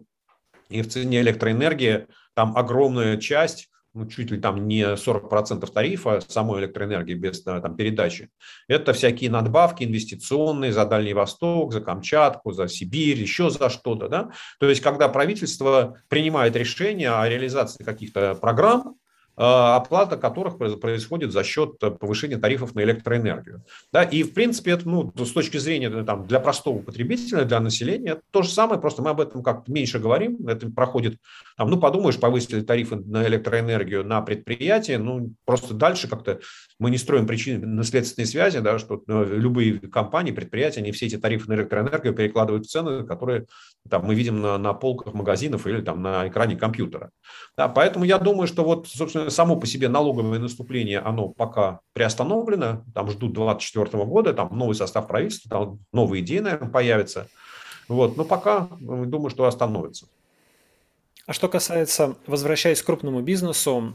[0.70, 6.62] И в цене электроэнергии там огромная часть ну, чуть ли там не 40% тарифа самой
[6.62, 8.30] электроэнергии без там, передачи.
[8.68, 14.08] Это всякие надбавки инвестиционные за Дальний Восток, за Камчатку, за Сибирь, еще за что-то.
[14.08, 14.30] Да?
[14.60, 18.94] То есть, когда правительство принимает решение о реализации каких-то программ, а,
[19.42, 23.64] оплата которых происходит за счет э, повышения тарифов на электроэнергию.
[23.94, 27.62] Да, и, в принципе, это, ну, с точки зрения э, там, для простого потребителя, для
[27.62, 31.20] населения, это то же самое, просто мы об этом как меньше говорим, это проходит,
[31.56, 36.42] там, ну, подумаешь, повысили тарифы на электроэнергию на предприятие, ну, просто дальше как-то
[36.78, 41.50] мы не строим причинно-следственные связи, да, что э, любые компании, предприятия, они все эти тарифы
[41.50, 43.46] на электроэнергию перекладывают в цены, которые
[43.90, 47.12] там, мы видим на, на полках магазинов или там, на экране компьютера.
[47.58, 52.84] Да, поэтому я думаю, что вот, собственно, само по себе налоговое наступление, оно пока приостановлено,
[52.94, 57.28] там ждут 2024 года, там новый состав правительства, там новые идеи, наверное, появятся.
[57.88, 58.18] Вот.
[58.18, 60.08] Но пока думаю, что остановится.
[61.26, 63.94] А что касается, возвращаясь к крупному бизнесу,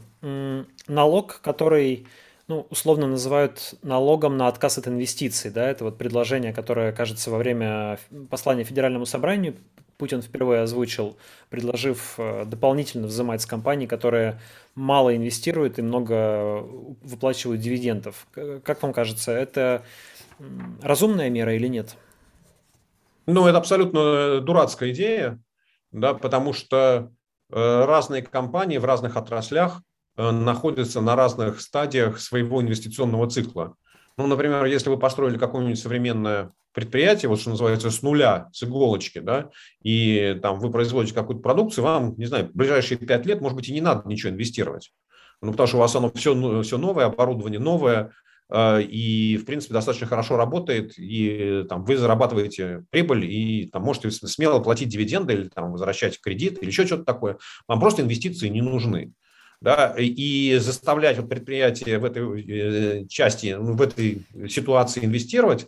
[0.87, 2.07] налог, который
[2.47, 5.51] ну, условно называют налогом на отказ от инвестиций.
[5.51, 5.67] Да?
[5.67, 7.97] Это вот предложение, которое, кажется, во время
[8.29, 9.55] послания Федеральному собранию
[9.97, 11.17] Путин впервые озвучил,
[11.49, 14.39] предложив э, дополнительно взимать с компаний, которые
[14.75, 16.61] мало инвестируют и много
[17.01, 18.27] выплачивают дивидендов.
[18.63, 19.83] Как вам кажется, это
[20.81, 21.95] разумная мера или нет?
[23.25, 25.41] Ну, это абсолютно дурацкая идея,
[25.91, 27.11] да, потому что
[27.49, 33.75] э, разные компании в разных отраслях Э, находятся на разных стадиях своего инвестиционного цикла.
[34.17, 39.19] Ну, например, если вы построили какое-нибудь современное предприятие, вот что называется, с нуля, с иголочки,
[39.19, 39.49] да,
[39.81, 43.69] и там вы производите какую-то продукцию, вам, не знаю, в ближайшие пять лет, может быть,
[43.69, 44.91] и не надо ничего инвестировать.
[45.41, 48.11] Ну, потому что у вас оно все, ну, все новое, оборудование новое,
[48.49, 54.11] э, и, в принципе, достаточно хорошо работает, и там, вы зарабатываете прибыль, и там, можете
[54.11, 57.37] смело платить дивиденды или там, возвращать кредит, или еще что-то такое.
[57.67, 59.13] Вам просто инвестиции не нужны
[59.61, 65.67] да, и заставлять вот предприятие в этой э, части, ну, в этой ситуации инвестировать,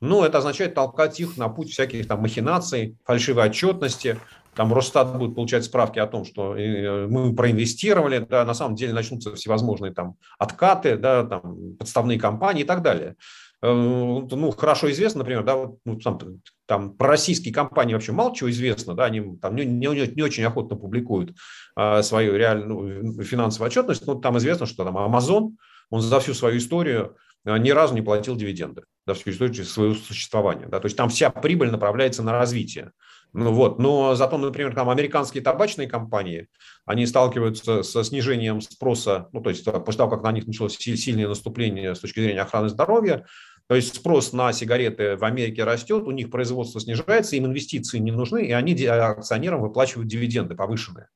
[0.00, 4.18] ну, это означает толкать их на путь всяких там махинаций, фальшивой отчетности,
[4.54, 8.92] там Росстат будет получать справки о том, что э, мы проинвестировали, да, на самом деле
[8.92, 13.14] начнутся всевозможные там откаты, да, там подставные компании и так далее.
[13.60, 16.18] Э, ну, хорошо известно, например, да, вот, ну, там,
[16.66, 20.44] там про российские компании вообще мало чего известно, да, они там не, не, не очень
[20.44, 21.34] охотно публикуют
[21.74, 25.56] а, свою реальную ну, финансовую отчетность, но там известно, что там Amazon,
[25.90, 29.94] он за всю свою историю а, ни разу не платил дивиденды, за всю историю своего
[29.94, 32.92] существования, да, то есть там вся прибыль направляется на развитие.
[33.34, 33.78] Ну, вот.
[33.78, 36.48] Но зато, например, там американские табачные компании,
[36.86, 41.28] они сталкиваются со снижением спроса, ну, то есть после того, как на них началось сильное
[41.28, 43.26] наступление с точки зрения охраны здоровья,
[43.68, 48.10] то есть спрос на сигареты в Америке растет, у них производство снижается, им инвестиции не
[48.10, 51.08] нужны, и они акционерам выплачивают дивиденды повышенные.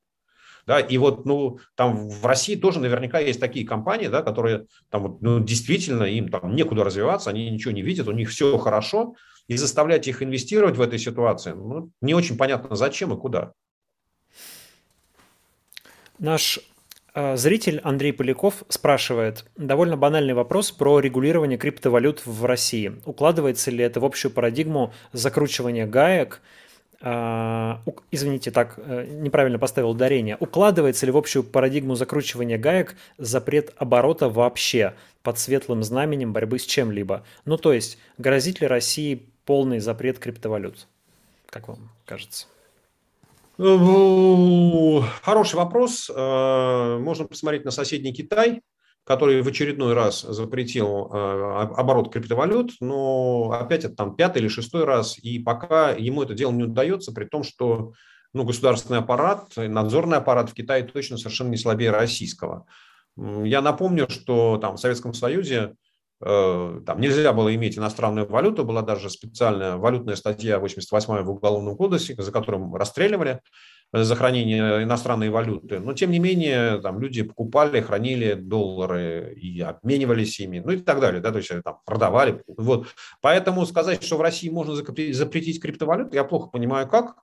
[0.67, 5.17] Да, и вот, ну, там в России тоже наверняка есть такие компании, да, которые там,
[5.19, 9.15] ну, действительно им там некуда развиваться, они ничего не видят, у них все хорошо,
[9.47, 13.53] и заставлять их инвестировать в этой ситуации, ну, не очень понятно, зачем и куда.
[16.19, 16.59] Наш
[17.15, 22.93] зритель Андрей Поляков спрашивает довольно банальный вопрос про регулирование криптовалют в России.
[23.05, 26.41] Укладывается ли это в общую парадигму закручивания гаек?
[27.03, 27.79] Э,
[28.11, 30.37] извините, так э, неправильно поставил ударение.
[30.39, 36.65] Укладывается ли в общую парадигму закручивания гаек запрет оборота вообще под светлым знаменем борьбы с
[36.65, 37.25] чем-либо?
[37.43, 40.87] Ну, то есть, грозит ли России полный запрет криптовалют?
[41.47, 42.47] Как вам кажется?
[45.21, 46.11] Хороший вопрос.
[46.13, 48.61] Э, можно посмотреть на соседний Китай,
[49.05, 51.17] который в очередной раз запретил э,
[51.77, 56.51] оборот криптовалют, но опять это там пятый или шестой раз, и пока ему это дело
[56.51, 57.93] не удается, при том, что
[58.33, 62.65] ну, государственный аппарат, надзорный аппарат в Китае точно совершенно не слабее российского.
[63.15, 65.82] Я напомню, что там в Советском Союзе Э,
[66.23, 72.15] там нельзя было иметь иностранную валюту, была даже специальная валютная статья 88 в Уголовном кодексе,
[72.17, 73.41] за которым расстреливали
[73.93, 75.79] за хранение иностранной валюты.
[75.79, 80.99] Но, тем не менее, там люди покупали, хранили доллары и обменивались ими, ну и так
[80.99, 82.41] далее, да, то есть там продавали.
[82.47, 82.87] Вот.
[83.21, 87.15] Поэтому сказать, что в России можно запретить криптовалюту, я плохо понимаю, как.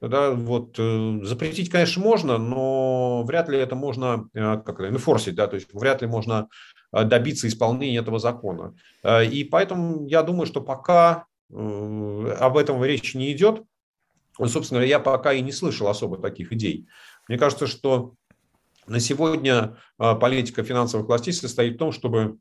[0.00, 5.34] Да, вот, э, запретить, конечно, можно, но вряд ли это можно э, как это, инфорсить,
[5.34, 8.74] да, то есть вряд ли можно Э, добиться исполнения этого закона.
[9.02, 13.62] Э, и поэтому я думаю, что пока э, об этом речь не идет,
[14.46, 16.86] собственно, я пока и не слышал особо таких идей.
[17.28, 18.14] Мне кажется, что
[18.86, 22.38] на сегодня политика финансовых властей состоит в том, чтобы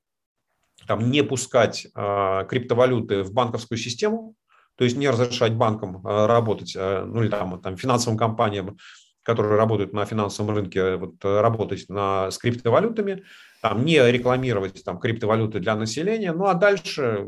[0.87, 4.35] там, не пускать криптовалюты в банковскую систему,
[4.75, 8.77] то есть не разрешать банкам работать, ну или там, там финансовым компаниям,
[9.23, 13.25] которые работают на финансовом рынке, вот, работать на, с криптовалютами,
[13.61, 16.31] там, не рекламировать там, криптовалюты для населения.
[16.31, 17.27] Ну а дальше,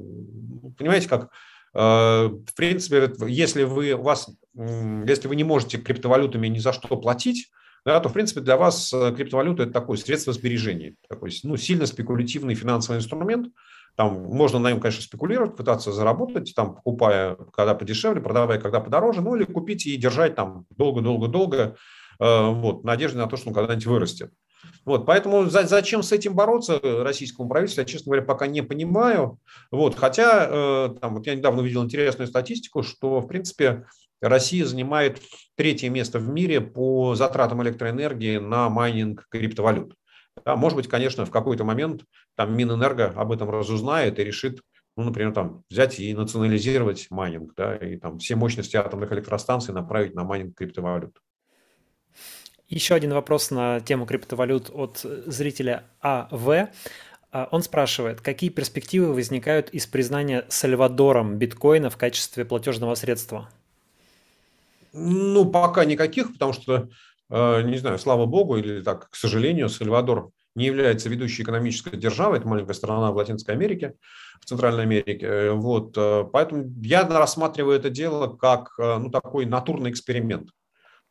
[0.78, 1.30] понимаете, как
[1.74, 7.50] э, в принципе, если вы, вас, если вы не можете криптовалютами ни за что платить,
[7.86, 11.86] да, то, в принципе, для вас э, криптовалюта– это такое средство сбережения, такой ну, сильно
[11.86, 13.54] спекулятивный финансовый инструмент.
[13.96, 19.22] Там можно на нем, конечно, спекулировать, пытаться заработать, там, покупая, когда подешевле, продавая, когда подороже,
[19.22, 21.78] ну или купить и держать там долго-долго-долго,
[22.20, 24.32] э, вот, надежды на то, что он когда-нибудь вырастет.
[24.86, 29.39] Вот, поэтому за, зачем с этим бороться российскому правительству, я, честно говоря, пока не понимаю.
[29.72, 33.86] Вот, хотя, э, там, вот я недавно увидел интересную статистику, что, в принципе,
[34.22, 35.22] Россия занимает
[35.56, 39.95] третье место в мире по затратам электроэнергии на майнинг криптовалют.
[40.45, 42.04] Да, может быть, конечно, в какой-то момент
[42.36, 44.62] там Минэнерго об этом разузнает и решит
[45.00, 50.13] ну, например, там взять и национализировать майнинг, да, и там все мощности атомных электростанций направить
[50.13, 51.17] на майнинг криптовалют.
[52.69, 56.69] Еще один вопрос на тему криптовалют от зрителя АВ.
[57.32, 63.49] А, он спрашивает, какие перспективы возникают из признания Сальвадором биткоина в качестве платежного средства?
[64.93, 66.89] Ну, пока никаких, потому что,
[67.32, 72.38] э, не знаю, слава богу, или так, к сожалению, Сальвадор не является ведущей экономической державой,
[72.38, 73.95] это маленькая страна в Латинской Америке,
[74.41, 75.25] в Центральной Америке.
[75.25, 80.49] Э, вот, э, поэтому я рассматриваю это дело как ну, такой натурный эксперимент.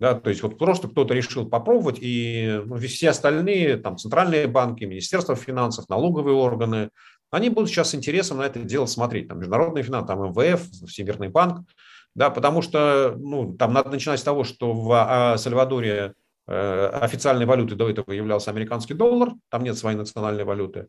[0.00, 4.84] Да, то есть вот просто кто-то решил попробовать, и ну, все остальные, там, центральные банки,
[4.84, 6.90] Министерство финансов, налоговые органы,
[7.30, 9.28] они будут сейчас с интересом на это дело смотреть.
[9.28, 11.66] Там, международные финансы, там, МВФ, Всемирный банк,
[12.14, 16.14] да, потому что ну, там надо начинать с того, что в а, Сальвадоре
[16.46, 20.88] э, официальной валютой до этого являлся американский доллар, там нет своей национальной валюты.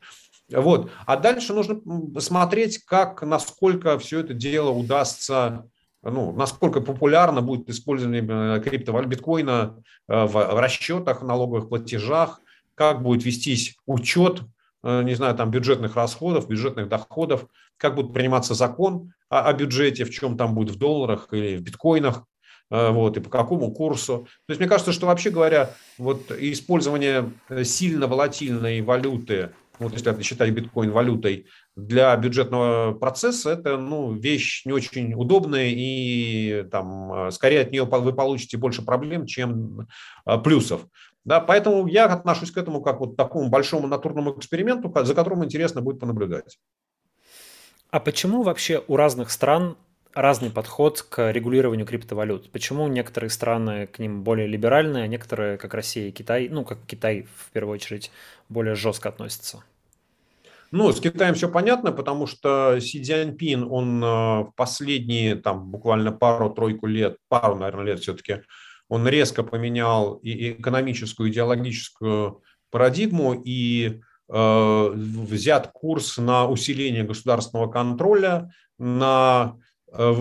[0.52, 0.90] Вот.
[1.06, 1.82] А дальше нужно
[2.20, 5.66] смотреть, как, насколько все это дело удастся
[6.04, 12.42] ну, насколько популярно будет использование э, криптовалют биткоина э, в расчетах, налоговых платежах,
[12.76, 14.42] как будет вестись учет,
[14.84, 20.06] э, не знаю, там бюджетных расходов, бюджетных доходов, как будет приниматься закон о, о бюджете,
[20.06, 22.24] в чем там будет в долларах или в биткоинах,
[22.72, 24.28] вот, и по какому курсу.
[24.46, 27.34] То есть мне кажется, что вообще говоря, вот использование
[27.64, 31.48] сильно волатильной валюты вот если считать биткоин валютой,
[31.88, 37.84] для бюджетного процесса это ну, вещь не очень удобная, и там, э, скорее от нее
[37.84, 39.88] вы получите больше проблем, чем
[40.26, 40.86] э, плюсов.
[41.26, 45.82] Да, поэтому я отношусь к этому как вот такому большому натурному эксперименту, за которым интересно
[45.82, 46.58] будет понаблюдать.
[47.92, 49.78] А почему вообще у разных стран
[50.14, 52.52] разный подход к регулированию криптовалют?
[52.52, 56.80] Почему некоторые страны к ним более либеральные, а некоторые, как Россия и Китай, ну, как
[56.86, 58.12] Китай в первую очередь,
[58.48, 59.64] более жестко относятся?
[60.72, 66.12] Ну, с Китаем все понятно, потому что Си Цзяньпин, он э, в последние там буквально
[66.12, 68.42] пару-тройку лет, пару, наверное, лет все-таки,
[68.88, 74.02] он резко поменял и экономическую, идеологическую парадигму и
[74.32, 79.56] э, взят курс на усиление государственного контроля, на
[79.92, 80.14] э,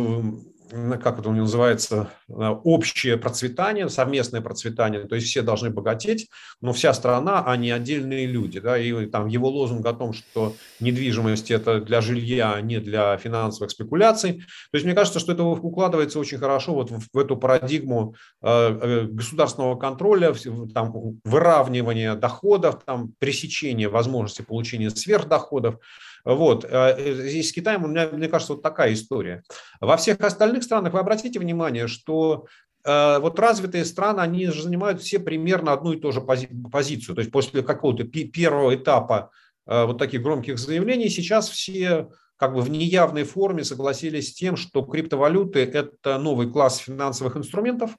[1.02, 6.28] как это у него называется, общее процветание, совместное процветание, то есть все должны богатеть,
[6.60, 8.60] но вся страна, а не отдельные люди.
[8.60, 13.16] Да, и там его лозунг о том, что недвижимость– это для жилья, а не для
[13.16, 14.38] финансовых спекуляций.
[14.38, 18.48] То есть мне кажется, что это укладывается очень хорошо вот в, в эту парадигму э,
[18.48, 20.34] э государственного контроля,
[20.74, 20.92] там,
[21.24, 25.78] выравнивания доходов, там, пресечения возможности получения сверхдоходов.
[26.24, 26.64] Вот.
[26.64, 29.42] А, э, и с Китаем, у меня, мне кажется, вот такая история.
[29.80, 32.46] Во всех остальных странах вы обратите внимание, что
[32.84, 37.14] э, вот развитые страны, они же занимают все примерно одну и ту же позицию.
[37.14, 39.30] То есть после какого-то первого этапа
[39.66, 44.56] э, вот таких громких заявлений сейчас все как бы в неявной форме согласились с тем,
[44.56, 47.96] что криптовалюты– это новый класс финансовых инструментов,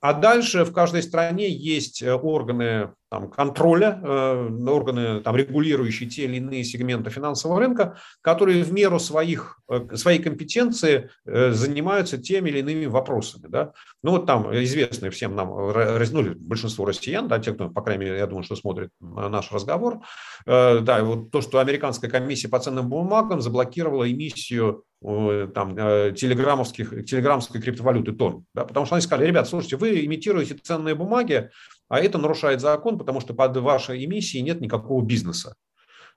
[0.00, 6.38] а дальше в каждой стране есть органы там, контроля, э, органы, там, регулирующие те или
[6.38, 12.58] иные сегменты финансового рынка, которые в меру своих, э, своей компетенции э, занимаются теми или
[12.58, 13.46] иными вопросами.
[13.46, 13.72] Да?
[14.02, 18.18] Ну вот там известные всем нам, ну, большинство россиян, да, те, кто, по крайней мере,
[18.18, 20.00] я думаю, что смотрит наш разговор,
[20.44, 25.76] да, вот то, что американская комиссия по ценным бумагам заблокировала эмиссию там,
[26.14, 28.44] телеграммовских, телеграммской криптовалюты ТОН.
[28.54, 31.50] Да, потому что они сказали, ребят, слушайте, вы имитируете ценные бумаги,
[31.88, 35.54] а это нарушает закон, потому что под вашей эмиссией нет никакого бизнеса.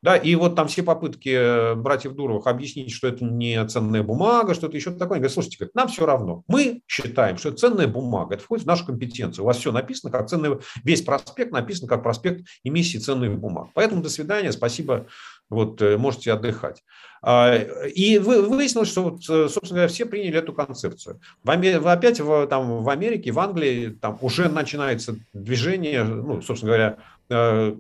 [0.04, 4.54] Да, и вот там все попытки э, братьев Дуровых объяснить, что это не ценная бумага,
[4.54, 6.44] что это еще такое, они говорят, слушайте, говорят, нам все равно.
[6.48, 9.44] Мы считаем, что это ценная бумага, это входит в нашу компетенцию.
[9.44, 13.70] У вас все написано как ценный, весь проспект написан как проспект эмиссии ценных бумаг.
[13.74, 15.08] Поэтому до свидания, спасибо,
[15.50, 16.84] вот э, можете отдыхать.
[17.22, 21.20] А, и выяснилось, что, э, собственно говоря, все приняли эту концепцию.
[21.44, 26.98] В, опять в, там, в Америке, в Англии там уже начинается движение, ну, собственно говоря,
[27.30, 27.76] э,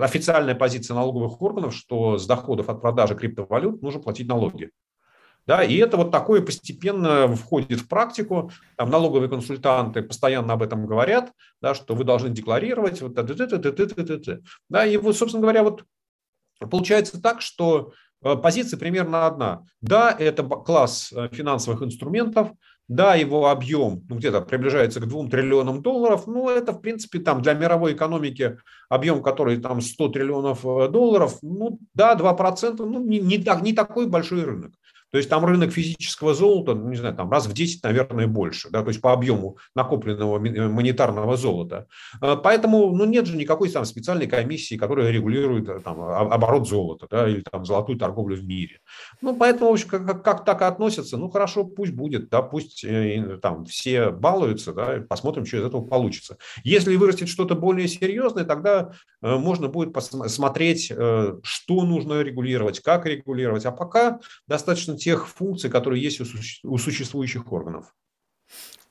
[0.00, 4.70] официальная позиция налоговых органов, что с доходов от продажи криптовалют нужно платить налоги.
[5.46, 8.50] Да, и это вот такое постепенно входит в практику.
[8.76, 13.02] Там налоговые консультанты постоянно об этом говорят, да, что вы должны декларировать.
[13.02, 13.12] Вот,
[14.70, 15.84] да, и вот, собственно говоря, вот
[16.60, 17.92] получается так, что
[18.24, 19.64] Э, позиция примерно одна.
[19.80, 22.52] Да, это класс э, финансовых инструментов,
[22.88, 27.42] да, его объем ну, где-то приближается к 2 триллионам долларов, но это, в принципе, там
[27.42, 33.20] для мировой экономики объем, который там 100 триллионов э, долларов, ну да, 2%, ну не,
[33.20, 34.72] не, так, не такой большой рынок.
[35.14, 38.68] То есть там рынок физического золота, ну, не знаю, там раз в 10, наверное, больше,
[38.68, 41.86] да, то есть по объему накопленного монетарного золота.
[42.20, 47.44] Поэтому, ну, нет же никакой там специальной комиссии, которая регулирует там, оборот золота, да, или
[47.48, 48.80] там золотую торговлю в мире.
[49.22, 53.38] Ну, поэтому, в общем, как, как так относятся, ну, хорошо, пусть будет, да, пусть э,
[53.40, 56.38] там все балуются, да, посмотрим, что из этого получится.
[56.64, 58.90] Если вырастет что-то более серьезное, тогда
[59.22, 65.70] э, можно будет посмотреть, э, что нужно регулировать, как регулировать, а пока достаточно тех функций,
[65.70, 66.20] которые есть
[66.64, 67.94] у существующих органов.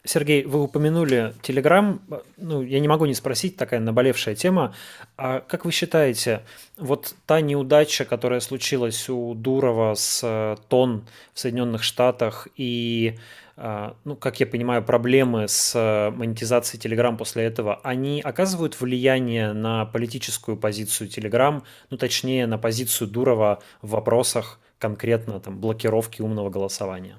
[0.05, 1.97] Сергей, вы упомянули Telegram.
[2.35, 4.75] Ну, я не могу не спросить, такая наболевшая тема.
[5.17, 6.41] А как вы считаете,
[6.77, 13.17] вот та неудача, которая случилась у Дурова с э, Тон в Соединенных Штатах и,
[13.55, 19.53] э, ну, как я понимаю, проблемы с э, монетизацией Telegram после этого, они оказывают влияние
[19.53, 26.49] на политическую позицию Telegram, ну, точнее, на позицию Дурова в вопросах конкретно там блокировки умного
[26.49, 27.15] голосования?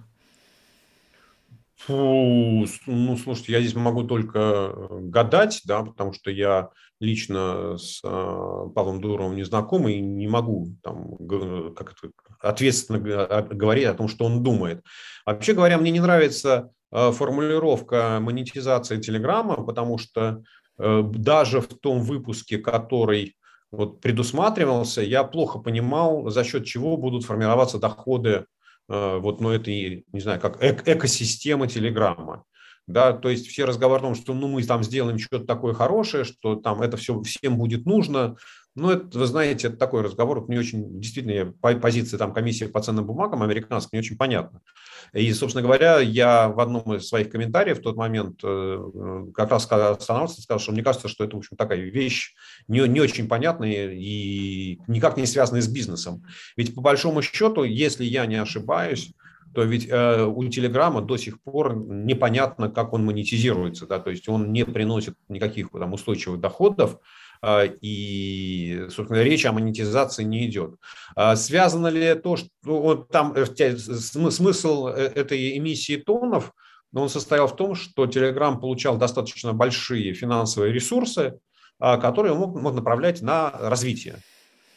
[1.86, 6.68] Фу, ну, слушайте, я здесь могу только э, гадать, да, потому что я
[7.00, 11.16] лично с э, Павлом Дуровым не знаком и не могу там,
[11.74, 14.84] как это, ответственно говорить о том, что он думает.
[15.24, 20.42] Вообще говоря, мне не нравится э, формулировка монетизации Телеграма, потому что
[20.78, 23.36] э, даже в том выпуске, который
[23.74, 28.46] вот предусматривался, я плохо понимал, за счет чего будут формироваться доходы
[28.88, 32.44] Э, вот, ну, это, не знаю, как эк экосистема Телеграма.
[32.86, 36.24] Да, то есть все разговоры о том, что ну, мы там сделаем что-то такое хорошее,
[36.24, 38.36] что там это все всем будет нужно,
[38.76, 42.80] ну, это, вы знаете, это такой разговор, вот не очень, действительно, позиция там комиссии по
[42.80, 44.60] ценным бумагам американской не очень понятна.
[45.12, 49.70] И, собственно говоря, я в одном из своих комментариев в тот момент э, как раз
[49.70, 52.34] останавливался, сказал, что мне кажется, что это, в общем, такая вещь
[52.66, 56.24] не, не очень понятная и никак не связанная с бизнесом.
[56.56, 59.12] Ведь по большому счету, если я не ошибаюсь,
[59.54, 64.28] то ведь э, у Телеграма до сих пор непонятно, как он монетизируется, да, то есть
[64.28, 66.98] он не приносит никаких там устойчивых доходов,
[67.80, 70.76] и, собственно, речь о монетизации не идет.
[71.14, 76.52] А связано ли то, что вот там э, смысл э, этой эмиссии тонов,
[76.94, 81.38] он состоял в том, что Telegram получал достаточно большие финансовые ресурсы,
[81.80, 84.18] а, которые мог, мог направлять на развитие.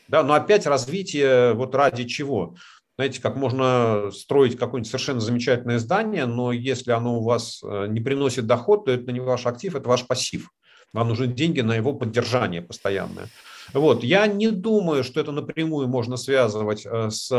[0.08, 2.56] Да, но опять развитие вот ради чего?
[2.98, 8.00] Знаете, как можно строить какое-нибудь совершенно замечательное здание, но если оно у вас э, не
[8.00, 10.50] приносит доход, то это не ваш актив, это ваш пассив.
[10.94, 13.28] Вам нужны деньги на его поддержание постоянное.
[13.74, 14.04] Вот.
[14.04, 17.32] Я не думаю, что это напрямую можно связывать э, с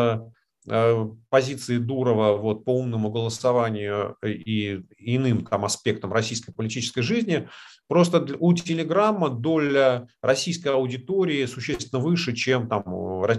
[0.68, 7.48] э, позиции Дурова вот, по умному голосованию и иным там аспектам российской политической жизни.
[7.88, 12.84] Просто у Телеграма доля российской аудитории существенно выше, чем там,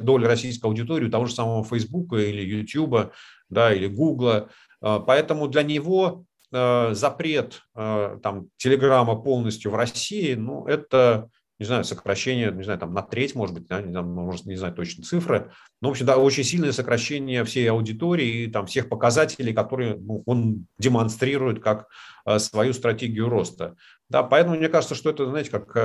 [0.03, 3.11] доля российской аудитории у того же самого Фейсбука или Ютуба
[3.49, 4.49] да, или Гугла.
[4.81, 11.29] Э, поэтому для него запрет э, там, Телеграма полностью в России, ну, это,
[11.59, 14.55] не знаю, сокращение, не знаю, там на треть, может быть, да, не, знаю, может, не
[14.55, 18.89] знаю точно цифры, но, в общем, да, очень сильное сокращение всей аудитории и там всех
[18.89, 21.87] показателей, которые ну, он демонстрирует как
[22.25, 23.75] э, свою стратегию роста.
[24.09, 25.75] Да, поэтому мне кажется, что это, знаете, как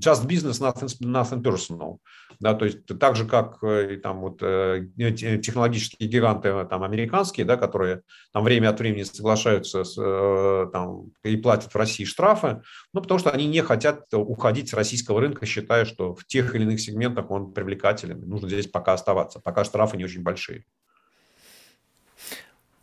[0.00, 1.98] just business, nothing, nothing personal.
[2.42, 8.02] Да, то есть так же, как и там вот технологические гиганты там американские, да, которые
[8.32, 9.94] там время от времени соглашаются с,
[10.72, 12.62] там, и платят в России штрафы,
[12.92, 16.64] ну, потому что они не хотят уходить с российского рынка, считая, что в тех или
[16.64, 18.28] иных сегментах он привлекателен.
[18.28, 20.64] Нужно здесь пока оставаться, пока штрафы не очень большие.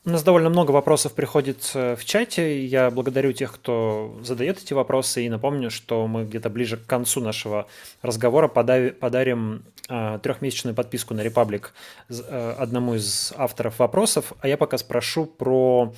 [0.09, 2.65] У нас довольно много вопросов приходит э, в чате.
[2.65, 5.23] Я благодарю тех, кто задает эти вопросы.
[5.23, 7.67] И напомню, что мы где-то ближе к концу нашего
[8.01, 11.67] разговора подарим э, трехмесячную подписку на Republic
[12.09, 14.33] э, одному из авторов вопросов.
[14.41, 15.93] А я пока спрошу про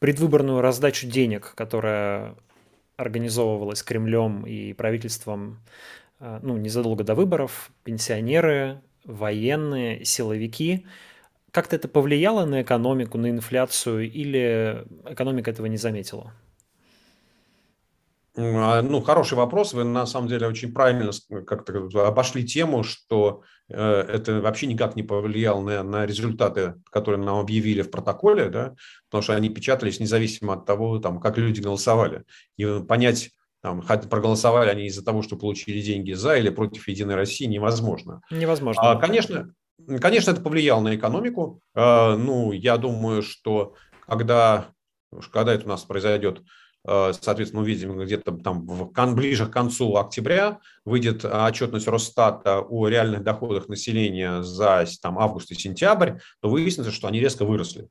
[0.00, 2.34] предвыборную раздачу денег, которая
[2.98, 5.60] организовывалась Кремлем и правительством
[6.18, 7.70] ну, незадолго до выборов.
[7.84, 10.84] Пенсионеры, военные, силовики–
[11.50, 16.32] как-то это повлияло на экономику, на инфляцию, или экономика этого не заметила?
[18.36, 19.72] А, ну, хороший вопрос.
[19.72, 21.10] Вы на самом деле очень правильно
[21.46, 27.38] как-то обошли тему, что э, это вообще никак не повлияло на, на результаты, которые нам
[27.38, 28.74] объявили в протоколе, да,
[29.08, 32.22] потому что они печатались независимо от того, там, как люди голосовали.
[32.56, 33.30] И понять,
[33.62, 38.22] там, проголосовали они из-за того, что получили деньги за или против Единой России, невозможно.
[38.30, 38.92] Невозможно.
[38.92, 39.52] А, конечно,
[40.00, 41.60] Конечно, это повлияло на экономику.
[41.74, 43.74] А, ну, я думаю, что
[44.06, 44.68] когда,
[45.32, 46.42] когда это у нас произойдет,
[46.86, 53.22] Э, соответственно, увидим где-то там в, ближе к концу октября выйдет отчетность Росстата о реальных
[53.22, 57.88] доходах населения за там, август и сентябрь, то выяснится, что они резко выросли.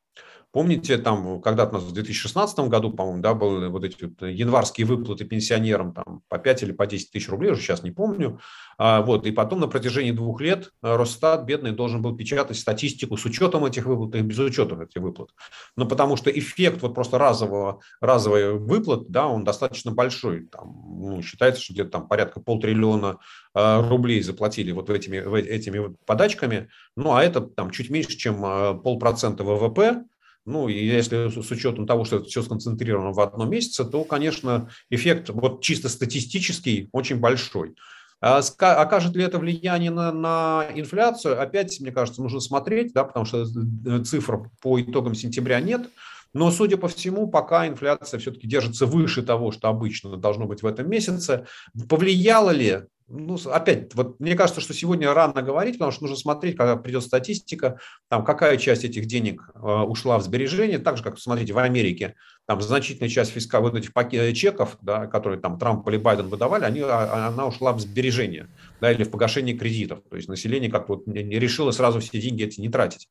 [0.52, 5.94] Помните, там когда-то в 2016 году, по-моему, да, были вот эти вот январские выплаты пенсионерам
[5.94, 8.40] там, по 5 или по 10 тысяч рублей, уже сейчас не помню.
[8.80, 13.16] А, вот, и потом на протяжении двух лет э, Росстат, бедный, должен был печатать статистику
[13.16, 15.30] с учетом этих выплат и без учета этих выплат.
[15.76, 20.46] Но потому что эффект вот просто разового, разовой выплат, да, он достаточно большой.
[20.48, 23.20] Там, ну, считается, что где-то там порядка полтриллиона
[23.54, 26.70] э, рублей заплатили вот этими, этими подачками.
[26.96, 30.06] Ну, а это там чуть меньше, чем э, полпроцента ВВП,
[30.46, 34.70] ну, и если с учетом того, что это все сконцентрировано в одном месяце, то, конечно,
[34.90, 37.76] эффект вот чисто статистический очень большой.
[38.22, 41.42] А окажет ли это влияние на, на инфляцию?
[41.42, 45.90] Опять, мне кажется, нужно смотреть, да, потому что э, цифр по итогам сентября нет.
[46.34, 50.68] Но, судя по всему, пока инфляция все-таки держится выше того, что обычно должно быть в
[50.68, 51.48] этом месяце.
[51.88, 56.56] Повлияло ли ну, опять, вот мне кажется, что сегодня рано говорить, потому что нужно смотреть,
[56.56, 61.18] когда придет статистика, там, какая часть этих денег э, ушла в сбережения, так же, как,
[61.18, 62.16] смотрите, в Америке,
[62.50, 66.64] там значительная часть фиска, вот этих пакетов, чеков, да, которые там Трамп или Байден выдавали,
[66.64, 68.50] они, а, а, она ушла в сбережения,
[68.82, 70.00] да, или в погашение кредитов.
[70.10, 73.08] То есть население как вот решило сразу все деньги эти не тратить.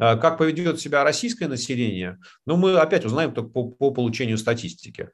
[0.00, 5.10] Э, как поведет себя российское население, ну, мы опять узнаем только по, по получению статистики.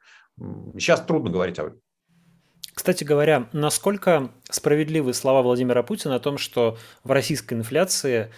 [0.79, 1.81] Сейчас трудно говорить об этом.
[2.73, 8.29] Кстати говоря, насколько справедливы слова Владимира Путина о том, что в российской инфляции э,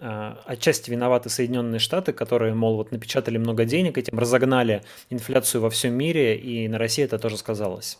[0.00, 5.94] отчасти виноваты Соединенные Штаты, которые, мол, вот напечатали много денег, этим разогнали инфляцию во всем
[5.94, 7.98] мире, и на России это тоже сказалось.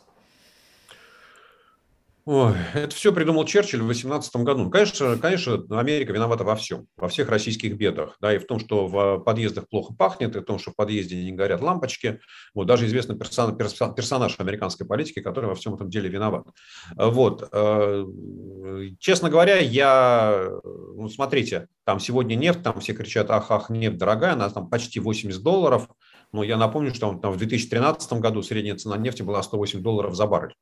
[2.31, 4.65] Ой, это все придумал Черчилль в 18 году.
[4.65, 8.19] Ну, конечно, конечно, Америка виновата во всем, во всех российских бедах.
[8.21, 11.17] Да, и в том, что в подъездах плохо пахнет, и в том, что в подъезде
[11.17, 12.21] не горят лампочки.
[12.53, 16.45] Вот, даже известный персон, персонаж американской политики, который во всем этом деле виноват.
[16.97, 17.49] Вот.
[17.51, 18.05] Э,
[18.99, 20.51] честно говоря, я...
[20.63, 25.01] Ну, смотрите, там сегодня нефть, там все кричат, ах, ах, нефть дорогая, она там почти
[25.01, 25.89] 80 долларов.
[26.33, 30.27] Но я напомню, что там в 2013 году средняя цена нефти была 108 долларов за
[30.27, 30.53] баррель.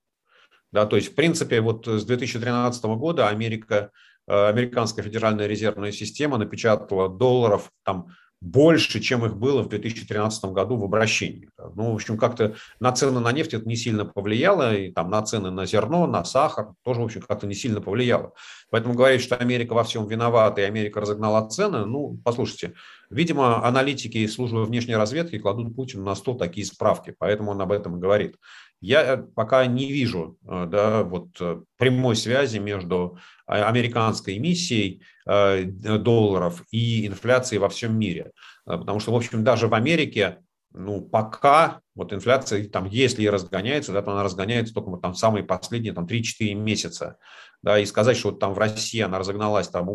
[0.73, 3.91] Да, то есть, в принципе, вот с 2013 года Америка,
[4.27, 8.09] э, американская федеральная резервная система напечатала долларов там
[8.41, 11.49] больше, чем их было в 2013 году в обращении.
[11.75, 15.23] Ну, в общем, как-то на цены на нефть это не сильно повлияло, и там на
[15.23, 18.33] цены на зерно, на сахар тоже, в общем, как-то не сильно повлияло.
[18.71, 22.75] Поэтому говорить, что Америка во всем виновата, и Америка разогнала цены, ну, послушайте,
[23.11, 27.73] видимо, аналитики и службы внешней разведки кладут Путину на стол такие справки, поэтому он об
[27.73, 28.37] этом и говорит.
[28.81, 36.65] Я э, пока не вижу э, да, вот, э, прямой связи между американской эмиссией долларов
[36.73, 38.33] и инфляцией во всем мире.
[38.65, 40.39] Потому что, в общем, даже в Америке
[40.77, 45.15] ну, пока вот инфляция, там, если и разгоняется, да, то она разгоняется только вот, там
[45.15, 47.17] самые последние там, 3-4 месяца.
[47.63, 49.89] Да, и сказать, что вот там в России она разогналась там,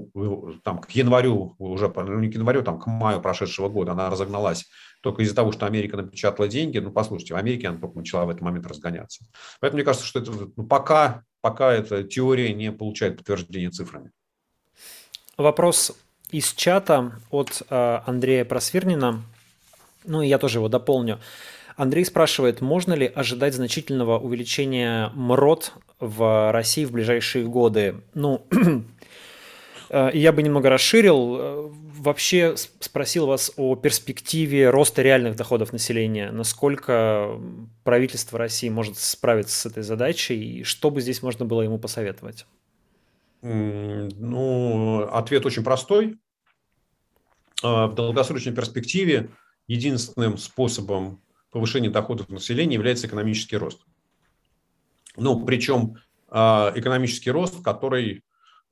[0.63, 4.65] там, к январю, уже, ну не к январю, там, к маю прошедшего года она разогналась
[5.01, 6.77] только из-за того, что Америка напечатала деньги.
[6.77, 9.25] Ну, послушайте, в Америке она только начала в этот момент разгоняться.
[9.59, 14.11] Поэтому мне кажется, что это ну, пока, пока эта теория не получает подтверждения цифрами.
[15.37, 15.97] Вопрос
[16.29, 19.23] из чата от э, Андрея Просвирнина.
[20.05, 21.19] Ну, и я тоже его дополню.
[21.75, 28.01] Андрей спрашивает, можно ли ожидать значительного увеличения МРОД в России в ближайшие годы?
[28.13, 28.45] Ну,
[29.91, 31.37] э, я бы немного расширил.
[31.37, 31.69] Э,
[32.01, 36.31] вообще спросил вас о перспективе роста реальных доходов населения.
[36.31, 37.39] Насколько
[37.83, 42.47] правительство России может справиться с этой задачей и что бы здесь можно было ему посоветовать?
[43.43, 46.17] Ну, ответ очень простой.
[47.63, 49.29] А, в долгосрочной перспективе
[49.67, 51.21] единственным способом
[51.51, 53.81] повышения доходов населения является экономический рост.
[55.17, 55.97] Ну, причем
[56.29, 58.23] экономический рост, который,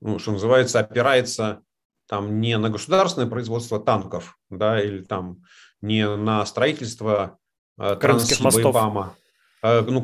[0.01, 1.61] ну, что называется, опирается
[2.07, 5.43] там не на государственное производство танков, да, или там
[5.81, 7.37] не на строительство
[7.79, 9.15] э, и БАМа,
[9.61, 10.01] э, ну,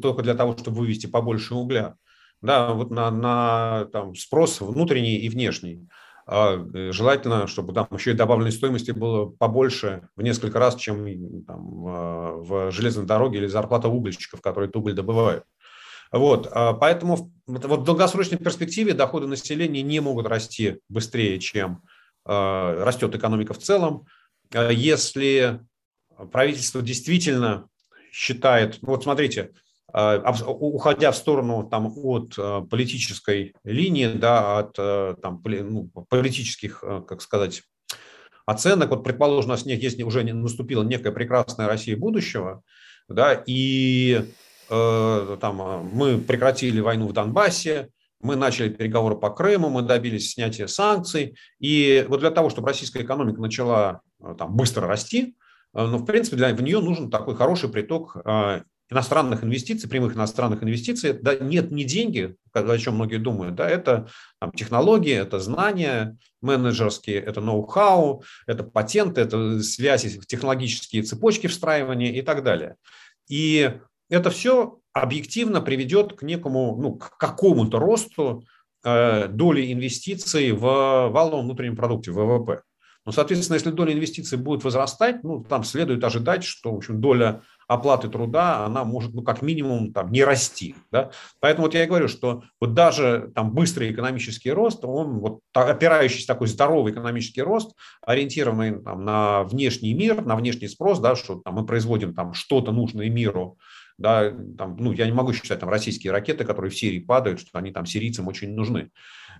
[0.00, 1.96] только для того, чтобы вывести побольше угля,
[2.40, 5.86] да, вот на, на там, спрос внутренний и внешний.
[6.26, 11.44] А, э, желательно, чтобы там еще и добавленной стоимости было побольше в несколько раз, чем
[11.44, 15.44] там, в железной дороге или зарплата угольщиков, которые этот уголь добывают.
[16.12, 21.82] Вот, а, поэтому вот в долгосрочной перспективе доходы населения не могут расти быстрее, чем
[22.24, 24.06] а, растет экономика в целом.
[24.52, 25.60] А, если
[26.32, 27.68] правительство действительно
[28.10, 29.52] считает, ну вот смотрите,
[29.90, 32.34] уходя в сторону там, от
[32.68, 37.62] политической линии, да, от там, ну, политических, как сказать,
[38.44, 42.62] оценок, вот предположим, у нас есть, уже наступила некая прекрасная Россия будущего,
[43.08, 44.26] да, и
[44.68, 47.90] там мы прекратили войну в Донбассе,
[48.20, 51.36] мы начали переговоры по Крыму, мы добились снятия санкций.
[51.60, 55.36] И вот для того, чтобы российская экономика начала э, там, быстро расти,
[55.74, 60.16] э, ну, в принципе, для, в нее нужен такой хороший приток э, иностранных инвестиций, прямых
[60.16, 61.12] иностранных инвестиций.
[61.12, 64.08] Да, нет не деньги, о чем многие думают, да, это
[64.40, 72.22] там, технологии, это знания менеджерские, это ноу-хау, это патенты, это связи, технологические цепочки встраивания и
[72.22, 72.76] так далее.
[73.28, 78.44] И это все объективно приведет к некому, ну, к какому-то росту
[78.84, 82.62] э, доли инвестиций в валовом внутреннем продукте, в ВВП.
[83.08, 87.40] Ну, соответственно, если доля инвестиций будет возрастать, ну, там следует ожидать, что, в общем, доля
[87.66, 90.74] оплаты труда, она может, ну, как минимум, там, не расти.
[90.92, 91.10] Да?
[91.40, 96.26] Поэтому вот я и говорю, что вот даже там быстрый экономический рост, он вот опирающийся
[96.26, 101.54] такой здоровый экономический рост, ориентированный там, на внешний мир, на внешний спрос, да, что там,
[101.54, 103.56] мы производим там что-то нужное миру,
[103.98, 107.58] да, там, ну, я не могу считать там российские ракеты, которые в Сирии падают, что
[107.58, 108.90] они там сирийцам очень нужны.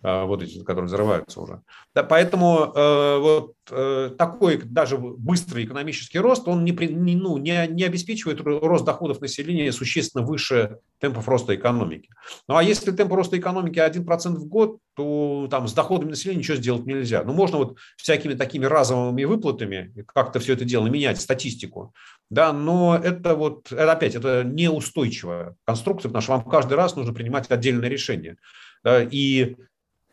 [0.03, 1.63] Э, вот эти, которые взрываются уже.
[1.95, 7.67] Да, поэтому э, вот э, такой даже быстрый экономический рост, он не, не, ну, не,
[7.69, 12.11] не обеспечивает рост доходов населения существенно выше темпов роста экономики.
[12.49, 16.57] Ну а если темп роста экономики 1% в год, то там с доходами населения ничего
[16.57, 17.25] сделать нельзя.
[17.25, 21.93] Ну можно вот всякими такими разовыми выплатами как-то все это дело менять, статистику.
[22.31, 27.15] Да, но это вот, это опять, это неустойчивая конструкция, потому что вам каждый раз нужно
[27.15, 28.37] принимать отдельное решение.
[28.85, 29.57] Да, и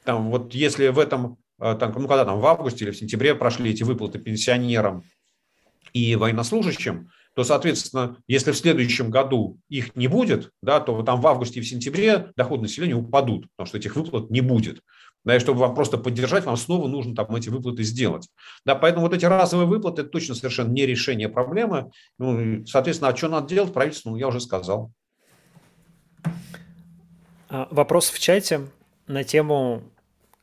[0.05, 3.35] там, вот если в этом, э, там, ну, когда там в августе или в сентябре
[3.35, 5.03] прошли эти выплаты пенсионерам
[5.91, 11.27] и военнослужащим, то, соответственно, если в следующем году их не будет, да, то там в
[11.27, 14.81] августе и в сентябре доходы населения упадут, потому что этих выплат не будет.
[15.25, 18.29] Да, и чтобы вам просто поддержать, вам снова нужно там эти выплаты сделать.
[18.63, 21.91] Да, поэтому вот эти разовые выплаты– это точно совершенно не решение проблемы.
[22.19, 24.91] Ну, соответственно, а что надо делать правительству, ну, я уже сказал.
[27.49, 28.61] А, вопрос в чате
[29.07, 29.81] на тему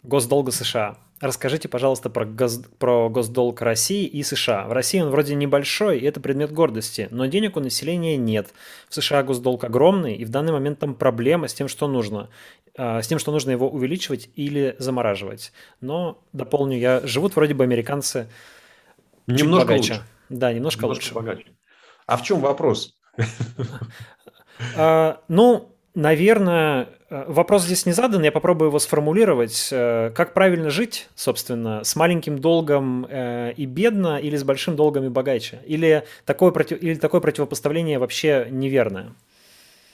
[0.02, 0.98] госдолга США.
[1.22, 2.60] Расскажите, пожалуйста, про, гос...
[2.80, 4.66] про госдолг России и США.
[4.66, 8.52] В России он вроде небольшой, и это предмет гордости, но денег у населения нет.
[8.88, 12.28] В США госдолг огромный, и в данный момент там проблема с тем, что нужно.
[12.76, 15.52] А, с тем, что нужно его увеличивать или замораживать.
[15.80, 18.28] Но, дополню я, живут вроде бы американцы
[19.28, 19.92] немножко богаче.
[19.92, 20.02] лучше.
[20.28, 21.14] Да, немножко, немножко лучше.
[21.14, 21.46] богаче.
[22.08, 22.98] А в чем вопрос?
[24.76, 29.68] А, ну, Наверное, э, вопрос здесь не задан, я попробую его сформулировать.
[29.70, 35.04] Э, как правильно жить, собственно, с маленьким долгом э, и бедно или с большим долгом
[35.04, 35.60] и богаче?
[35.66, 36.82] Или такое, против...
[36.82, 39.12] или такое противопоставление вообще неверное?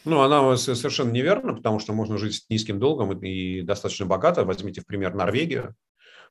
[0.04, 4.44] Ну, она совершенно неверна, потому что можно жить с низким долгом и достаточно богато.
[4.44, 5.74] Возьмите в пример Норвегию,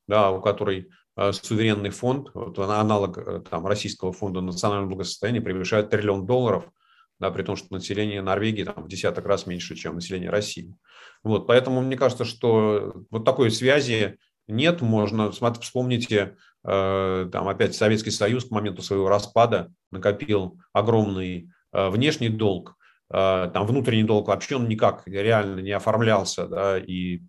[0.08, 0.88] да, у которой
[1.32, 6.70] суверенный фонд, вот аналог там, российского фонда национального благосостояния превышает триллион долларов–
[7.20, 10.76] да, при том, что население Норвегии там, в десяток раз меньше, чем население России.
[11.24, 14.82] Вот, поэтому мне кажется, что вот такой связи нет.
[14.82, 22.30] Можно, вспомните, э, там опять Советский Союз к моменту своего распада накопил огромный э, внешний
[22.30, 22.76] долг,
[23.12, 27.22] э, там внутренний долг вообще он никак реально не оформлялся, да, и,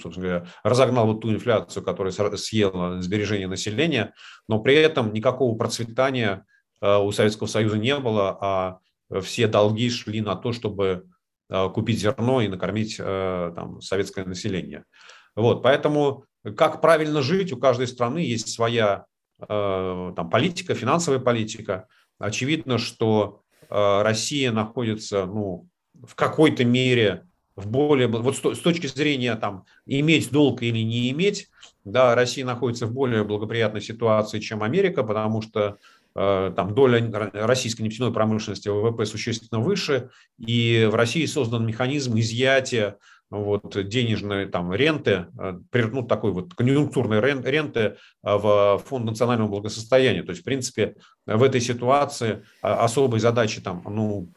[0.00, 4.14] собственно говоря, разогнал вот ту инфляцию, которая съела сбережения населения,
[4.48, 6.44] но при этом никакого процветания
[6.80, 8.78] э, у Советского Союза не было, а
[9.20, 11.06] все долги шли на то, чтобы
[11.48, 14.84] э, купить зерно и накормить э, там, советское население.
[15.34, 16.24] Вот, поэтому
[16.56, 19.06] как правильно жить, у каждой страны есть своя
[19.40, 21.86] э, там, политика, финансовая политика.
[22.18, 28.08] Очевидно, что Россия находится ну, в какой-то мере в более...
[28.08, 31.48] Вот с точки зрения там, иметь долг или не иметь,
[31.84, 35.78] да, Россия находится в более благоприятной ситуации, чем Америка, потому что
[36.14, 42.98] там доля российской нефтяной промышленности ВВП существенно выше, и в России создан механизм изъятия
[43.32, 50.22] вот, денежной там, ренты, э, ну, такой вот конъюнктурной ренты э, в Фонд национального благосостояния.
[50.22, 50.96] То есть, в принципе,
[51.26, 54.28] в этой ситуации особой задачи там, ну,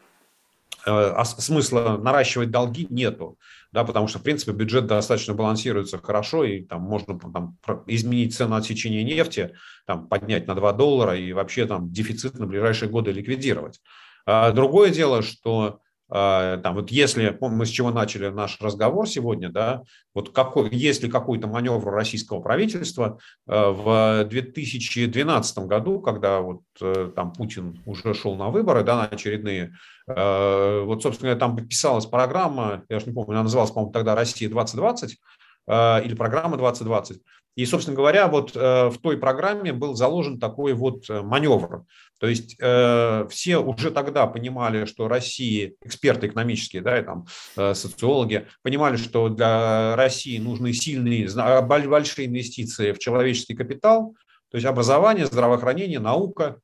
[1.24, 3.38] смысла наращивать долги нету
[3.72, 8.56] да, потому что, в принципе, бюджет достаточно балансируется хорошо, и там можно там, изменить цену
[8.56, 9.54] отсечения нефти,
[9.86, 13.80] там, поднять на 2 доллара и вообще там дефицит на ближайшие годы ликвидировать.
[14.24, 19.82] А другое дело, что там, вот если мы с чего начали наш разговор сегодня, да,
[20.14, 27.32] вот какой, если какой-то маневр российского правительства а, в 2012 году, когда вот э, там
[27.32, 29.74] Путин уже шел на выборы, да, на очередные,
[30.08, 34.48] а, вот, собственно, там подписалась программа, я уж не помню, она называлась, по-моему, тогда «Россия
[34.48, 35.16] 2020»,
[35.68, 37.20] или программа 2020.
[37.56, 41.84] И, собственно говоря, вот в той программе был заложен такой вот маневр.
[42.18, 47.26] То есть э, все уже тогда понимали, что России, эксперты экономические, да, и там
[47.56, 51.28] э, социологи, понимали, что для России нужны сильные,
[51.62, 54.14] большие инвестиции в человеческий капитал,
[54.50, 56.60] то есть образование, здравоохранение, наука.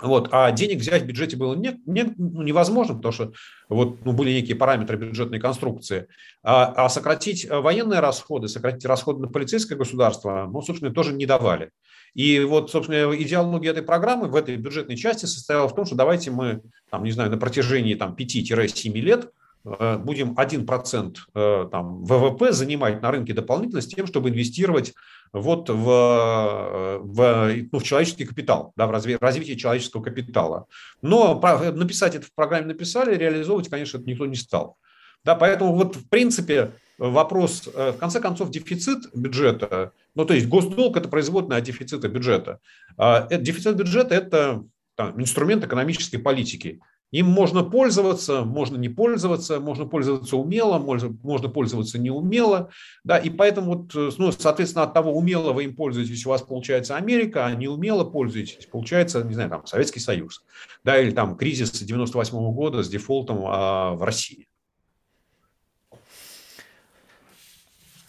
[0.00, 0.28] Вот.
[0.32, 3.32] А денег взять в бюджете было не, не, ну, невозможно, потому что
[3.68, 6.08] вот, ну, были некие параметры бюджетной конструкции.
[6.42, 11.70] А, а сократить военные расходы, сократить расходы на полицейское государство, ну, собственно, тоже не давали.
[12.14, 16.30] И вот, собственно, идеология этой программы в этой бюджетной части состояла в том, что давайте
[16.30, 19.28] мы, там, не знаю, на протяжении там, 5-7 лет э,
[19.64, 24.92] будем 1% э, там, ВВП занимать на рынке дополнительно с тем, чтобы инвестировать
[25.32, 30.66] вот в, э, в, ну, в человеческий капитал, да, в разви, развитие человеческого капитала.
[31.00, 31.40] Но
[31.74, 34.76] написать это в программе написали, реализовывать, конечно, это никто не стал.
[35.24, 40.96] Да, поэтому вот в принципе вопрос, в конце концов, дефицит бюджета ну, то есть госдолг–
[40.98, 42.60] это производная от дефицита бюджета.
[42.96, 46.80] А дефицит бюджета– это там, инструмент экономической политики.
[47.12, 52.70] Им можно пользоваться, можно не пользоваться, можно пользоваться умело, можно, можно пользоваться неумело.
[53.04, 56.96] Да, и поэтому, вот, ну, соответственно, от того, умело вы им пользуетесь, у вас получается
[56.96, 60.42] Америка, а неумело пользуетесь, получается, не знаю, там, Советский Союз.
[60.84, 64.48] Да, или там кризис 98 -го года с дефолтом а, в России.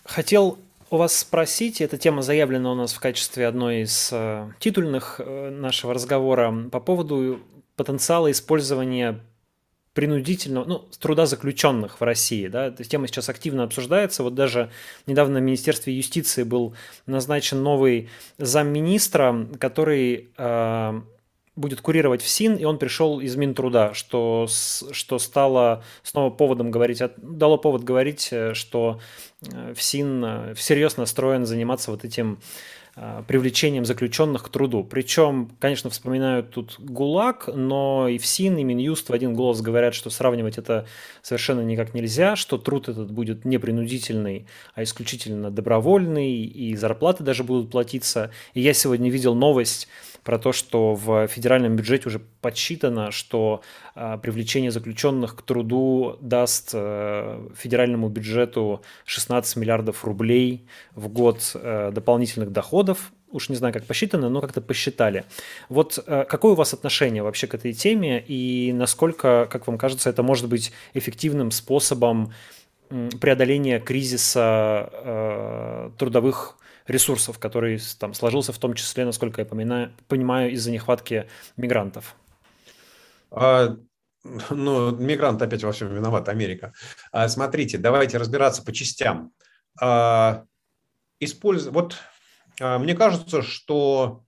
[0.06, 0.58] Хотел
[0.90, 5.50] у вас спросить, эта тема заявлена у нас в качестве одной из э, титульных э,
[5.50, 7.40] нашего разговора по поводу
[7.76, 9.20] потенциала использования
[9.94, 12.48] принудительного, ну, труда заключенных в России.
[12.48, 12.68] Да?
[12.68, 14.24] Эта тема сейчас активно обсуждается.
[14.24, 14.72] Вот даже
[15.06, 18.10] недавно в Министерстве юстиции был назначен новый
[18.40, 21.02] замминистра, который э,
[21.56, 24.48] будет курировать ФСИН, и он пришел из Минтруда, что,
[24.92, 29.00] что стало снова поводом говорить, дало повод говорить, э, что
[29.42, 32.40] э, ФСИН э, всерьез настроен заниматься вот этим
[33.28, 34.84] привлечением заключенных к труду.
[34.84, 40.12] Причем, конечно, вспоминают тут ГУЛАГ, но и ФСИН, и Минюст в один голос говорят, что
[40.12, 40.86] сравнивать это
[41.24, 47.44] совершенно никак нельзя, что труд этот будет не принудительный, а исключительно добровольный, и зарплаты даже
[47.44, 48.30] будут платиться.
[48.54, 49.88] И я сегодня видел новость,
[50.24, 53.62] про то, что в федеральном бюджете уже подсчитано, что
[53.96, 60.66] а, привлечение заключенных к труду даст э, федеральному бюджету 16 миллиардов рублей
[60.96, 65.26] в год э, дополнительных доходов, уж не знаю, как посчитано, но как-то посчитали.
[65.70, 70.10] Вот э, какое у вас отношение вообще к этой теме и насколько, как вам кажется,
[70.10, 72.34] это может быть эффективным способом
[73.20, 76.58] преодоления кризиса трудовых
[76.88, 81.28] ресурсов, который там сложился в том числе, насколько я поминаю, понимаю, из-за нехватки
[81.58, 82.16] мигрантов?
[83.32, 83.76] А,
[84.50, 86.74] ну, мигрант опять во всем виноват, Америка.
[87.12, 89.32] А, смотрите, давайте разбираться по частям.
[89.80, 90.46] А,
[91.20, 91.68] использ...
[91.68, 91.98] Вот
[92.60, 94.24] а, мне кажется, что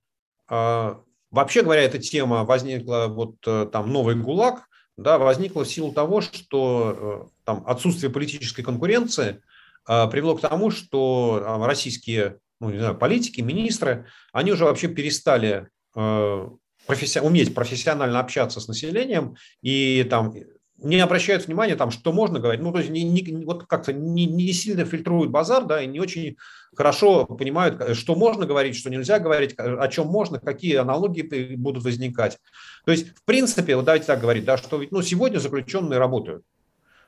[0.47, 1.01] а,
[1.35, 6.21] вообще говоря, эта тема возникла, вот э, там новый ГУЛАГ, да, возникла в силу того,
[6.21, 9.41] что э, там отсутствие политической конкуренции
[9.85, 15.67] а, привело к тому, что российские ну, не знаю, политики, министры, они уже вообще перестали
[15.95, 16.49] э,
[16.87, 20.33] професси- уметь профессионально общаться с населением и там
[20.77, 22.61] не обращают внимания, там, что можно говорить.
[22.61, 25.99] Ну, то есть не, не, вот как-то не, не сильно фильтруют базар, да, и не
[25.99, 26.35] очень
[26.75, 32.37] хорошо понимают, что можно говорить, что нельзя говорить, о чем можно, какие аналогии будут возникать.
[32.83, 36.43] То есть, в принципе, вот давайте так говорить, да, что ну, сегодня заключенные работают,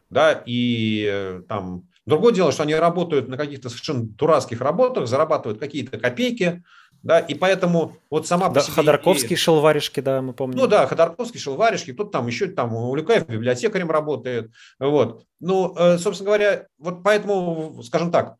[0.10, 5.60] да, и э, там Другое дело, что они работают на каких-то совершенно дурацких работах, зарабатывают
[5.60, 6.64] какие-то копейки,
[7.04, 9.38] да, и поэтому вот сама да, Ходорковские идея...
[9.38, 10.58] шелваришки, да, мы помним.
[10.58, 15.26] Ну да, Ходорковские шелваришки, кто-то там еще там Улюкаев библиотекарем работает, вот.
[15.42, 18.38] Ну, э, собственно говоря, вот поэтому, скажем так,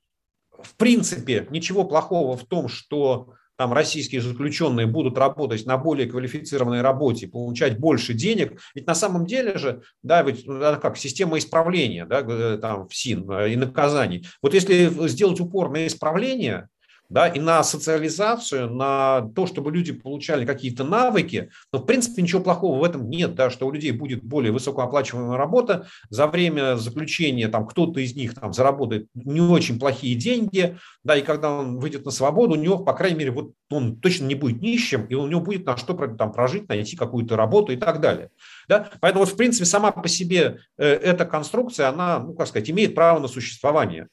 [0.62, 6.82] в принципе, ничего плохого в том, что там российские заключенные будут работать на более квалифицированной
[6.82, 8.60] работе, получать больше денег.
[8.76, 12.96] Ведь на самом деле же, да, ведь ну, как система исправления, да, э, там в
[12.96, 14.28] СИН э, и наказаний.
[14.42, 16.70] Вот если сделать упор на исправление,
[17.10, 22.42] да, и на социализацию, на то, чтобы люди получали какие-то навыки, но в принципе ничего
[22.42, 27.48] плохого в этом нет, да, что у людей будет более высокооплачиваемая работа, за время заключения
[27.48, 32.06] там кто-то из них там заработает не очень плохие деньги, да, и когда он выйдет
[32.06, 35.28] на свободу, у него, по крайней мере, вот он точно не будет нищим, и у
[35.28, 38.30] него будет на что там прожить, найти какую-то работу и так далее.
[38.68, 38.90] Да?
[39.02, 42.96] Поэтому, вот, в принципе, сама по себе э, эта конструкция, она, ну, как сказать, имеет
[42.96, 44.08] право на существование.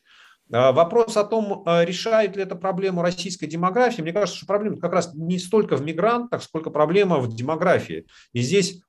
[0.52, 4.78] А, вопрос о том, а, решает ли это проблему российской демографии, мне кажется, что проблема
[4.78, 8.06] как раз не столько в мигрантах, сколько проблема в демографии.
[8.32, 8.80] И здесь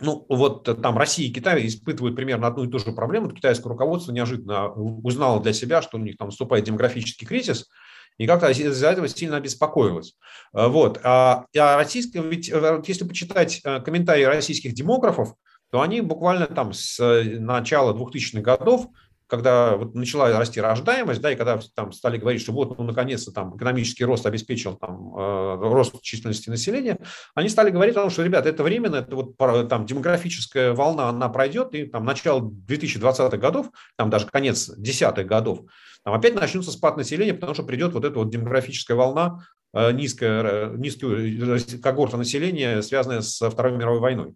[0.00, 3.30] ну, вот там Россия и Китай испытывают примерно одну и ту же проблему.
[3.30, 7.68] Китайское руководство неожиданно узнало для себя, что у них там наступает демографический кризис,
[8.16, 10.14] и как-то из-за этого сильно обеспокоилось.
[10.52, 11.00] Э, вот.
[11.02, 15.34] А, а российское, ведь э, если почитать э, комментарии российских демографов,
[15.70, 16.98] то они буквально там с
[17.38, 18.88] начала 2000-х годов
[19.30, 23.32] когда вот начала расти рождаемость, да, и когда там стали говорить, что вот, ну, наконец-то
[23.32, 26.98] там экономический рост обеспечил там э, рост численности населения,
[27.34, 29.36] они стали говорить о том, что, ребята, это временно, это вот
[29.68, 35.60] там демографическая волна, она пройдет, и там начало 2020-х годов, там даже конец десятых годов,
[36.04, 40.70] там опять начнется спад населения, потому что придет вот эта вот демографическая волна, э, низкая,
[40.70, 44.34] низкую когорта населения, связанная со Второй мировой войной.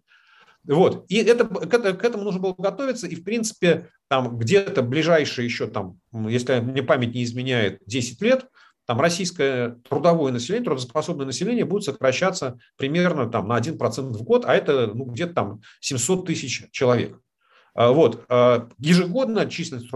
[0.67, 1.05] Вот.
[1.09, 3.07] И это, к, этому нужно было готовиться.
[3.07, 8.47] И, в принципе, там где-то ближайшие еще, там, если мне память не изменяет, 10 лет,
[8.85, 13.77] там российское трудовое население, трудоспособное население будет сокращаться примерно там, на 1%
[14.11, 17.19] в год, а это ну, где-то там 700 тысяч человек.
[17.75, 18.23] А, вот.
[18.29, 19.89] А, ежегодно численность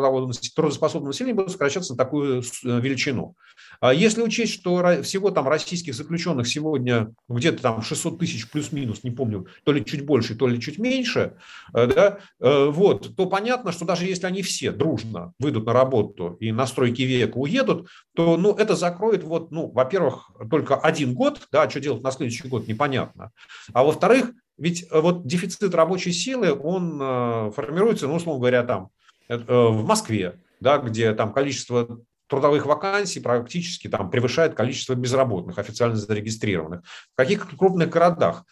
[0.53, 3.35] трудоспособного населения будет сокращаться на такую э, величину.
[3.79, 9.11] А если учесть, что всего там российских заключенных сегодня где-то там 600 тысяч плюс-минус, не
[9.11, 11.37] помню, то ли чуть больше, то ли чуть меньше,
[11.73, 16.35] э, да, э, вот, то понятно, что даже если они все дружно выйдут на работу
[16.41, 21.47] и на стройки века уедут, то ну, это закроет, вот, ну, во-первых, только один год,
[21.53, 23.31] да, что делать на следующий год, непонятно.
[23.71, 28.89] А во-вторых, ведь э, вот дефицит рабочей силы, он э, формируется, ну, условно говоря, там,
[29.29, 35.95] э, в Москве, да, где там количество трудовых вакансий практически там превышает количество безработных, официально
[35.95, 36.81] зарегистрированных.
[37.13, 38.43] В каких крупных городах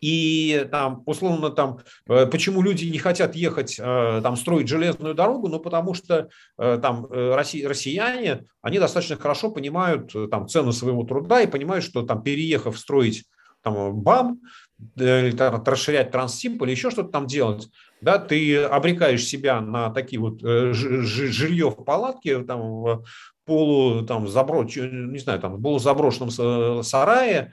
[0.00, 5.94] и там, условно, там, почему люди не хотят ехать, там, строить железную дорогу, ну, потому
[5.94, 12.24] что там россияне, они достаточно хорошо понимают там цену своего труда и понимают, что там,
[12.24, 13.26] переехав строить
[13.62, 14.40] там БАМ,
[14.96, 17.68] или там, расширять транссимп или еще что-то там делать,
[18.00, 23.02] да, ты обрекаешь себя на такие вот э, жилье в палатке, там,
[23.44, 27.52] полу, там, заброш, не знаю, там, полузаброшенном сарае,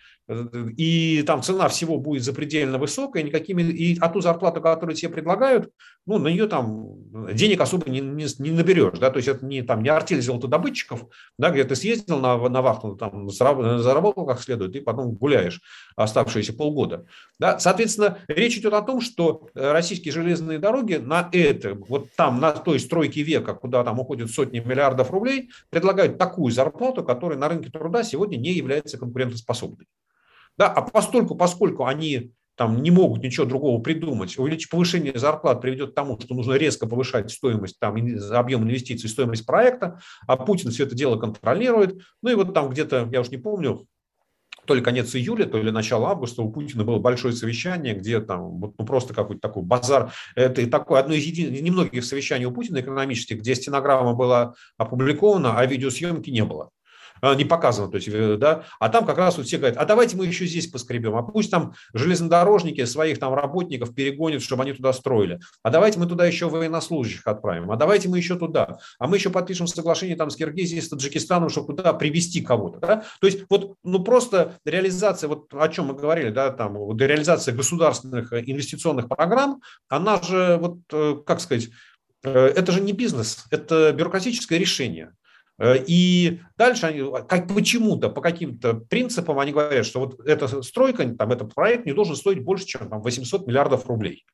[0.77, 5.71] и там цена всего будет запредельно высокая, никакими, и а ту зарплату, которую тебе предлагают,
[6.05, 6.87] ну, на нее там
[7.33, 11.07] денег особо не, не, не наберешь, да, то есть это не, там, не артель золотодобытчиков,
[11.37, 15.61] да, где ты съездил на, на вахту, там, заработал как следует, и потом гуляешь
[15.95, 17.05] оставшиеся полгода,
[17.39, 22.51] да, соответственно, речь идет о том, что российские железные дороги на это, вот там, на
[22.51, 27.71] той стройке века, куда там уходят сотни миллиардов рублей, предлагают такую зарплату, которая на рынке
[27.71, 29.87] труда сегодня не является конкурентоспособной.
[30.59, 35.91] Да, а постольку, поскольку они там не могут ничего другого придумать, увеличить повышение зарплат приведет
[35.91, 37.95] к тому, что нужно резко повышать стоимость, там,
[38.33, 42.01] объем инвестиций, стоимость проекта, а Путин все это дело контролирует.
[42.21, 43.87] Ну и вот там где-то, я уж не помню,
[44.65, 48.59] то ли конец июля, то ли начало августа у Путина было большое совещание, где там
[48.59, 50.11] ну, просто какой-то такой базар.
[50.35, 51.53] Это такое одно из един...
[51.53, 56.71] немногих совещаний у Путина экономических, где стенограмма была опубликована, а видеосъемки не было.
[57.21, 59.85] А, не показано, то есть, э, да, а там как раз вот все говорят, а
[59.85, 64.73] давайте мы еще здесь поскребем, а пусть там железнодорожники своих там работников перегонят, чтобы они
[64.73, 69.07] туда строили, а давайте мы туда еще военнослужащих отправим, а давайте мы еще туда, а
[69.07, 73.27] мы еще подпишем соглашение там с Киргизией, с Таджикистаном, чтобы туда привести кого-то, да, то
[73.27, 78.31] есть вот, ну просто реализация, вот о чем мы говорили, да, там, вот реализация государственных
[78.33, 81.69] э, инвестиционных программ, она же, вот, э, как сказать,
[82.21, 85.13] это же не бизнес, это бюрократическое решение.
[85.59, 91.07] Э, и дальше они, как почему-то, по каким-то принципам они говорят, что вот эта стройка,
[91.09, 94.25] там, этот проект не должен стоить больше, чем там, 800 миллиардов рублей.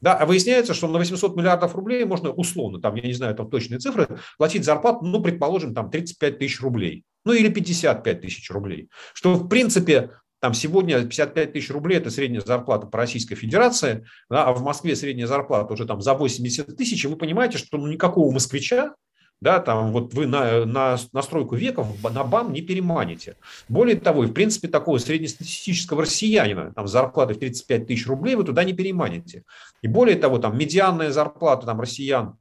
[0.00, 3.50] Да, а выясняется, что на 800 миллиардов рублей можно условно, там, я не знаю там
[3.50, 8.90] точные цифры, платить зарплату, ну, предположим, там 35 тысяч рублей, ну, или 55 тысяч рублей.
[9.12, 14.44] Что, в принципе, там сегодня 55 тысяч рублей– это средняя зарплата по Российской Федерации, да,
[14.44, 17.88] а в Москве средняя зарплата уже там за 80 тысяч, и вы понимаете, что ну,
[17.88, 18.94] никакого москвича
[19.40, 23.36] да, там вот вы на, на настройку веков на БАМ не переманите.
[23.68, 28.44] Более того, и в принципе такого среднестатистического россиянина, там зарплаты в 35 тысяч рублей вы
[28.44, 29.44] туда не переманите.
[29.82, 32.36] И более того, там медианная зарплата там россиян,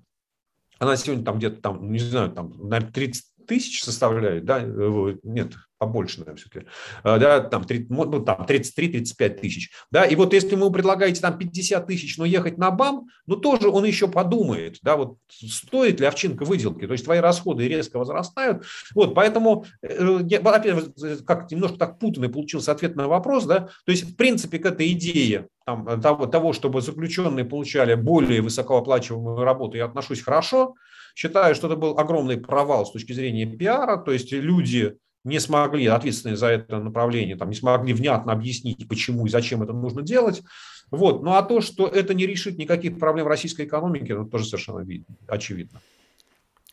[0.80, 5.54] она сегодня там где-то там, не знаю, там, наверное, 30 тысяч составляет, да, э, нет,
[5.78, 6.66] побольше, наверное, все-таки,
[7.04, 11.38] а, да, там, 30, ну, там 33-35 тысяч, да, и вот если вы предлагаете там
[11.38, 16.06] 50 тысяч, но ехать на БАМ, ну, тоже он еще подумает, да, вот стоит ли
[16.06, 18.66] овчинка выделки, то есть твои расходы резко возрастают,
[18.96, 24.04] вот, поэтому, э, опять, как немножко так путанный получился ответ на вопрос, да, то есть,
[24.04, 29.86] в принципе, к этой идее там, того, того, чтобы заключенные получали более высокооплачиваемую работу, я
[29.86, 30.76] отношусь хорошо,
[31.14, 34.96] считаю, что это был огромный провал с точки зрения пиара, то есть люди
[35.28, 39.74] не смогли, ответственные за это направление, там, не смогли внятно объяснить, почему и зачем это
[39.74, 40.42] нужно делать.
[40.90, 41.24] Вот.
[41.24, 45.16] Ну а то, что это не решит никаких проблем российской экономики, это тоже совершенно видно,
[45.28, 45.82] очевидно.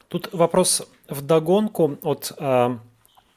[0.08, 2.78] Тут вопрос в догонку от э,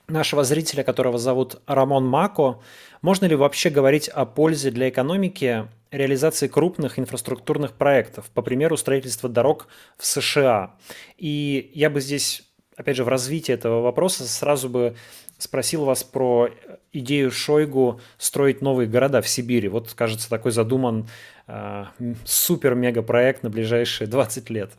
[0.07, 2.59] нашего зрителя, которого зовут Рамон Мако.
[3.01, 9.29] Можно ли вообще говорить о пользе для экономики реализации крупных инфраструктурных проектов, по примеру строительства
[9.29, 10.75] дорог в США?
[11.17, 12.46] И я бы здесь,
[12.77, 14.95] опять же, в развитии этого вопроса сразу бы
[15.37, 16.49] спросил вас про
[16.93, 19.67] идею Шойгу строить новые города в Сибири.
[19.67, 21.07] Вот, кажется, такой задуман
[21.47, 21.85] э,
[22.23, 24.71] супер-мега-проект на ближайшие 20 лет.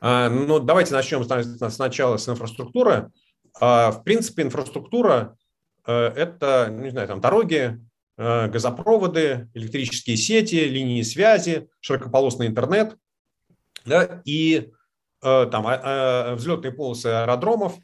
[0.00, 1.24] А, ну, давайте начнем
[1.70, 3.10] сначала с инфраструктуры.
[3.60, 5.36] А, в принципе, инфраструктура
[5.86, 7.80] э,– это, не знаю, там дороги,
[8.18, 12.96] э, газопроводы, электрические сети, линии связи, широкополосный интернет
[13.84, 14.70] да, и
[15.22, 17.76] там а, а, взлетные полосы аэродромов.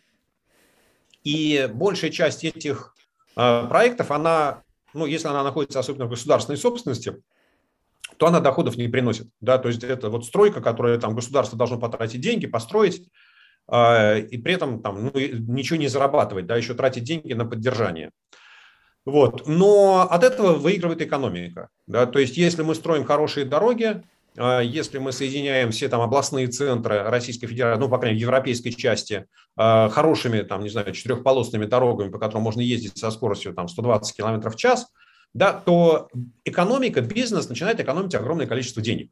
[1.24, 2.94] И большая часть этих
[3.34, 4.62] проектов, она,
[4.94, 7.22] ну, если она находится особенно в государственной собственности,
[8.16, 9.28] то она доходов не приносит.
[9.40, 9.58] Да?
[9.58, 13.02] То есть это вот стройка, которую там государство должно потратить деньги, построить,
[13.68, 18.10] и при этом там, ну, ничего не зарабатывать, да, еще тратить деньги на поддержание.
[19.04, 19.46] Вот.
[19.46, 21.68] Но от этого выигрывает экономика.
[21.86, 22.06] Да?
[22.06, 24.02] То есть если мы строим хорошие дороги,
[24.62, 29.26] если мы соединяем все там областные центры Российской Федерации, ну, по крайней мере, европейской части,
[29.56, 34.16] а, хорошими, там, не знаю, четырехполосными дорогами, по которым можно ездить со скоростью там, 120
[34.16, 34.86] км в час,
[35.34, 36.08] да, то
[36.44, 39.10] экономика, бизнес начинает экономить огромное количество денег.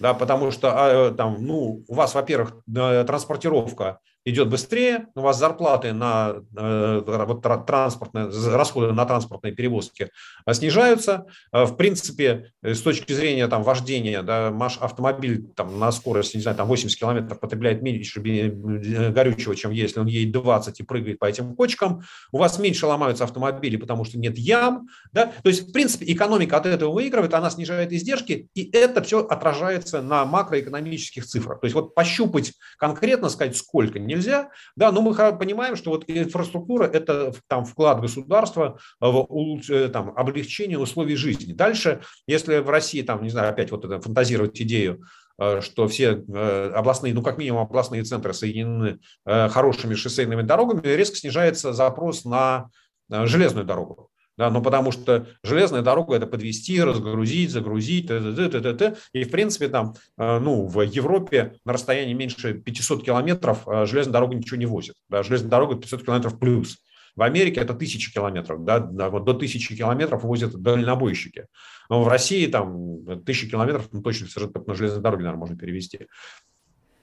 [0.00, 3.98] Да, потому что а, там, ну, у вас, во-первых, транспортировка
[4.30, 10.10] идет быстрее, у вас зарплаты на э, вот, транспортные, расходы на транспортные перевозки
[10.44, 11.26] а, снижаются.
[11.52, 16.36] А, в принципе, э, с точки зрения там, вождения, да, ваш автомобиль там, на скорости,
[16.36, 20.82] не знаю, там 80 километров потребляет меньше э, горючего, чем если он едет 20 и
[20.82, 22.02] прыгает по этим кочкам.
[22.32, 24.88] У вас меньше ломаются автомобили, потому что нет ям.
[25.12, 25.32] Да?
[25.42, 30.02] То есть, в принципе, экономика от этого выигрывает, она снижает издержки, и это все отражается
[30.02, 31.60] на макроэкономических цифрах.
[31.60, 36.04] То есть вот пощупать конкретно, сказать, сколько нельзя, нельзя, да, но мы понимаем, что вот
[36.06, 39.26] инфраструктура– это там вклад государства в
[39.70, 41.52] э, там, облегчение условий жизни.
[41.52, 45.04] Дальше, если в России, там, не знаю, опять вот это фантазировать идею,
[45.38, 51.16] э, что все э, областные, ну как минимум областные центры соединены хорошими шоссейными дорогами, резко
[51.16, 52.70] снижается запрос на
[53.08, 58.60] железную дорогу да, ну потому что железная дорога это подвести, разгрузить, загрузить, т -т -т
[58.62, 63.66] -т -т, и в принципе там, э, ну в Европе на расстоянии меньше 500 километров
[63.66, 66.78] э, железная дорога ничего не возит, да, железная дорога 500 километров плюс.
[67.16, 68.78] В Америке это тысячи километров, да,
[69.10, 71.46] вот до тысячи километров возят дальнобойщики.
[71.90, 74.28] Но в России там тысячи километров, ну, точно
[74.66, 76.06] на железной дороге, наверное, можно перевести.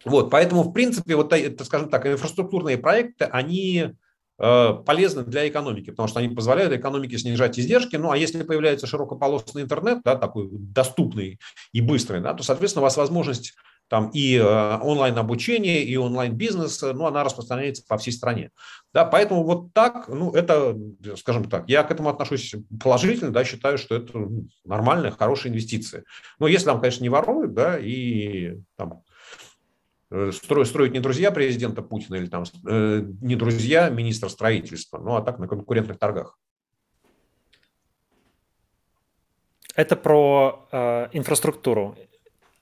[0.05, 3.95] Вот, поэтому, в принципе, вот, это, скажем так, инфраструктурные проекты, они
[4.37, 7.95] полезны для экономики, потому что они позволяют экономике снижать издержки.
[7.95, 11.39] Ну, а если появляется широкополосный интернет, да, такой доступный
[11.71, 13.53] и быстрый, да, то, соответственно, у вас возможность
[13.87, 18.49] там и э, онлайн-обучение, и онлайн-бизнес, ну, она распространяется по всей стране.
[18.93, 20.75] Да, поэтому вот так, ну, это,
[21.17, 24.27] скажем так, я к этому отношусь положительно, да, считаю, что это
[24.63, 26.03] нормальная, хорошая инвестиция.
[26.39, 29.03] Но если там, конечно, не воруют, да, и там
[30.11, 35.21] Э, строить не друзья президента Путина или там э, не друзья министра строительства, ну а
[35.21, 36.37] так на конкурентных торгах.
[39.75, 41.97] Это про э, инфраструктуру.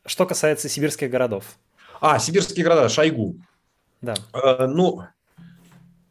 [0.05, 1.57] Что касается сибирских городов.
[2.01, 3.37] А, сибирские города, Шойгу.
[4.01, 4.15] Да.
[4.33, 5.03] Э, ну,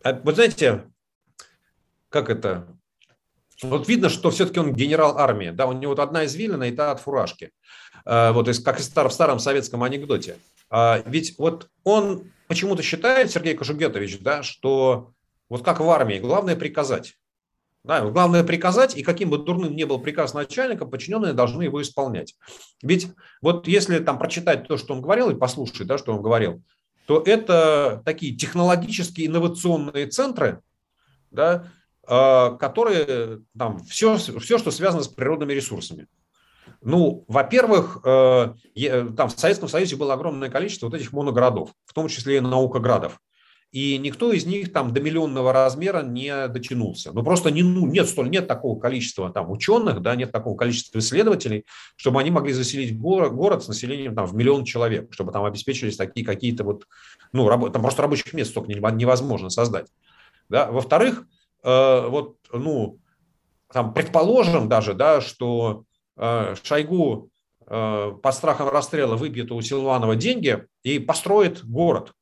[0.04, 0.84] а, вот знаете,
[2.08, 2.68] как это?
[3.62, 5.50] Вот видно, что все-таки он генерал армии.
[5.50, 7.52] Да, у него вот одна извилина и та от фуражки.
[8.04, 10.36] Э, вот как в старом, в старом советском анекдоте.
[10.72, 15.12] А, ведь вот он почему-то считает, Сергей Кожугетович, да, что
[15.50, 17.18] вот как в армии, главное приказать.
[17.84, 22.36] Да, главное приказать, и каким бы дурным ни был приказ начальника, подчиненные должны его исполнять.
[22.80, 23.08] Ведь
[23.42, 26.62] вот если там прочитать то, что он говорил, и послушать, да, что он говорил,
[27.06, 30.60] то это такие технологические инновационные центры,
[31.30, 31.70] да,
[32.04, 36.06] а, которые там все, все, что связано с природными ресурсами.
[36.84, 38.54] Ну, во-первых, э,
[39.16, 43.20] там в Советском Союзе было огромное количество вот этих моногородов, в том числе и наукоградов.
[43.70, 47.10] И никто из них там до миллионного размера не дотянулся.
[47.12, 50.98] Ну, просто не, ну, нет, столь, нет такого количества там ученых, да, нет такого количества
[50.98, 51.64] исследователей,
[51.96, 55.96] чтобы они могли заселить город, город с населением там, в миллион человек, чтобы там обеспечились
[55.96, 56.86] такие какие-то вот,
[57.32, 59.86] ну, раб, там просто рабочих мест столько невозможно создать.
[60.50, 60.70] Да?
[60.70, 61.24] Во-вторых,
[61.64, 62.98] э, вот, ну,
[63.72, 65.84] там, предположим даже, да, что
[66.16, 67.30] Шойгу
[67.66, 72.12] э, по страхам расстрела выбьет у Силуанова деньги и построит город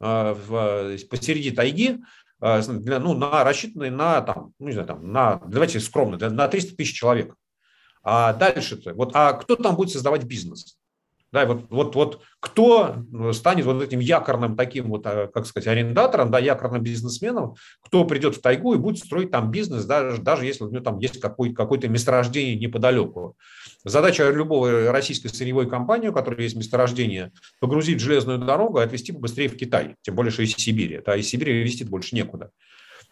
[0.00, 1.98] э, посреди тайги,
[2.38, 6.76] для, ну, на, рассчитанные на, там, ну, не знаю, там, на, давайте скромно, на 300
[6.76, 7.34] тысяч человек.
[8.02, 10.78] А дальше-то, вот, а кто там будет создавать бизнес?
[11.36, 12.96] Да, вот, вот, вот кто
[13.32, 18.36] станет вот этим якорным таким вот, а, как сказать, арендатором, да, якорным бизнесменом, кто придет
[18.36, 21.52] в тайгу и будет строить там бизнес, даже, даже если у него там есть какой,
[21.52, 23.36] какое-то месторождение неподалеку.
[23.84, 29.48] Задача любого российской сырьевой компании, у которой есть месторождение, погрузить железную дорогу и отвезти быстрее
[29.48, 31.02] в Китай, тем более, что из Сибири.
[31.04, 32.50] Да, из Сибири везти больше некуда.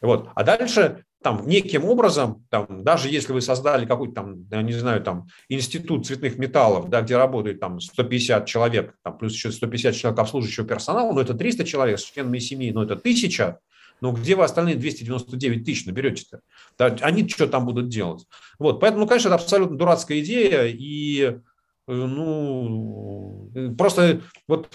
[0.04, 0.28] Вот.
[0.34, 5.02] А дальше там неким образом, там, даже если вы создали какой-то там, я не знаю,
[5.02, 10.20] там институт цветных металлов, да, где работает там 150 человек, там, плюс еще 150 человек
[10.20, 13.58] обслуживающего персонала, ну это 300 человек с членами семьи, ну это 1000,
[14.02, 16.40] ну где вы остальные 299 тысяч наберете-то?
[16.76, 18.26] Да, они что там будут делать?
[18.58, 21.38] Вот, поэтому, ну, конечно, это абсолютно дурацкая идея, и э,
[21.86, 24.68] ну, просто вот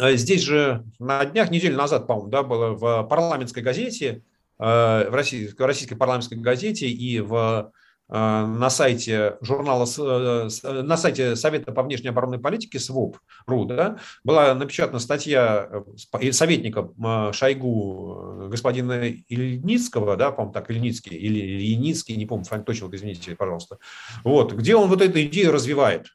[0.00, 4.24] э, здесь же на днях, неделю назад, по-моему, да, было в парламентской газете
[4.62, 7.72] в, российской, в российской парламентской газете и в,
[8.08, 10.48] э, на сайте журнала, э,
[10.82, 15.68] на сайте Совета по внешней оборонной политике СВОП.ру да, была напечатана статья
[16.30, 16.88] советника
[17.32, 23.78] Шойгу господина Ильницкого, да, по-моему, так, Ильницкий или Ильницкий, не помню, точно, вот извините, пожалуйста,
[24.22, 26.06] вот, где он вот эту идею развивает.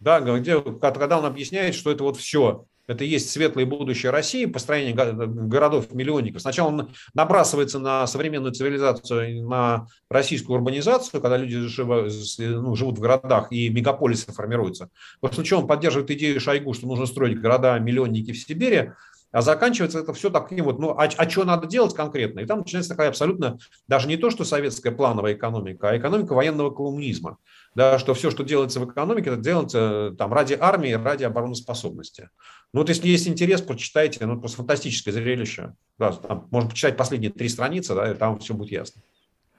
[0.00, 4.46] Да, где, когда он объясняет, что это вот все это и есть светлое будущее России,
[4.46, 6.42] построение городов-миллионников.
[6.42, 13.00] Сначала он набрасывается на современную цивилизацию, на российскую урбанизацию, когда люди живут, ну, живут в
[13.00, 14.88] городах и мегаполисы формируются.
[15.20, 18.92] После чего он поддерживает идею Шойгу, что нужно строить города-миллионники в Сибири,
[19.32, 22.40] а заканчивается это все таким вот, ну, а, а что надо делать конкретно?
[22.40, 26.70] И там начинается такая абсолютно, даже не то, что советская плановая экономика, а экономика военного
[26.70, 27.36] коммунизма.
[27.74, 32.30] Да, что все, что делается в экономике, это делается там ради армии, ради обороноспособности.
[32.72, 35.74] Ну вот если есть интерес, прочитайте, ну просто фантастическое зрелище.
[35.98, 39.02] Да, там, можно почитать последние три страницы, да, и там все будет ясно.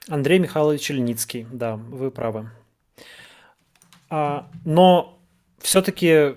[0.08, 2.52] Андрей Михайлович Ильницкий, да, вы правы.
[4.10, 5.20] А, но
[5.60, 6.36] все-таки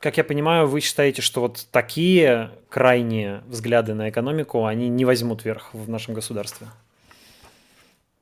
[0.00, 5.44] как я понимаю, вы считаете, что вот такие крайние взгляды на экономику, они не возьмут
[5.44, 6.68] верх в нашем государстве?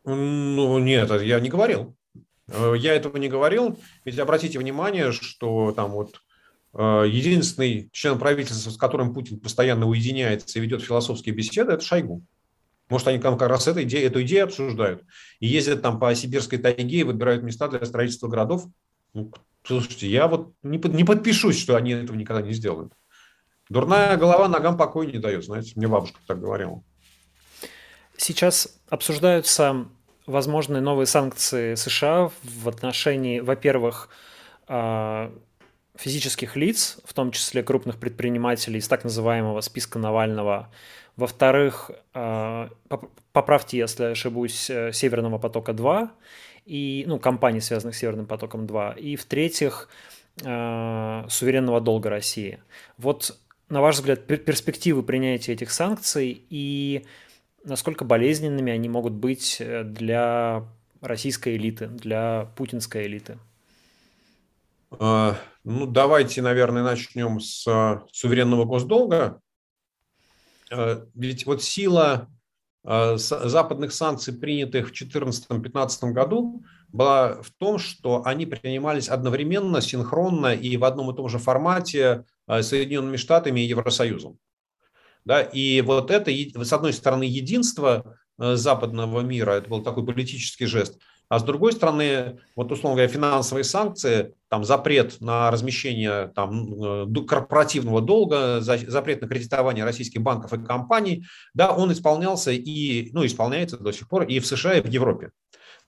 [0.05, 1.95] Ну, нет, я не говорил.
[2.49, 3.79] Э, я этого не говорил.
[4.05, 6.21] Ведь обратите внимание, что там вот
[6.81, 12.23] единственный член правительства, с которым Путин постоянно уединяется и ведет философские беседы, это Шойгу.
[12.89, 15.05] Может, они как раз эту идею, эту идею обсуждают
[15.41, 18.67] и ездят там по сибирской тайге и выбирают места для строительства городов.
[19.13, 19.33] Ну,
[19.69, 22.93] Слушайте, я вот не, под, не подпишусь, что они этого никогда не сделают.
[23.69, 26.83] Дурная голова ногам покоя не дает, знаете, мне бабушка так говорила.
[28.17, 29.87] Сейчас обсуждаются
[30.27, 34.09] возможные новые санкции США в отношении, во-первых,
[34.67, 35.33] а,
[35.99, 40.71] физических лиц, в том числе крупных предпринимателей из так называемого списка Навального.
[41.17, 42.71] Во-вторых, а,
[43.33, 46.09] поправьте, если ошибусь, э, Северного потока-2
[46.67, 49.89] и, ну, компаний, связанных с Северным потоком-2, и, в-третьих,
[50.45, 52.61] э, суверенного долга России.
[52.97, 53.37] Вот,
[53.69, 57.05] на ваш взгляд, перспективы принятия этих санкций и
[57.65, 60.63] насколько болезненными они могут быть э, для
[61.01, 63.39] российской элиты, для путинской элиты?
[65.69, 69.41] А, ну, давайте, наверное, начнем с э, суверенного госдолга.
[71.15, 72.29] Ведь вот сила
[72.91, 80.55] Э, западных санкций, принятых в 2014-2015 году, была в том, что они принимались одновременно, синхронно
[80.55, 84.39] и в одном и том же формате Соединенными Штатами и Евросоюзом.
[85.27, 90.99] Да, и вот это, с одной стороны, единство западного мира, это был такой политический жест,
[91.29, 97.27] а с другой стороны, вот условно говоря, финансовые санкции, там запрет на размещение там, э,
[97.27, 103.77] корпоративного долга, запрет на кредитование российских банков и компаний, да, он исполнялся и, ну, исполняется
[103.77, 105.31] до сих пор и в США, и в Европе.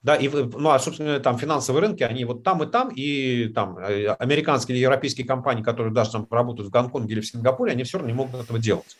[0.03, 3.78] Да, и, ну, а, собственно, там финансовые рынки, они вот там и там, и там
[3.78, 7.84] э, американские и европейские компании, которые даже там работают в Гонконге или в Сингапуре, они
[7.84, 8.97] все равно не могут этого делать.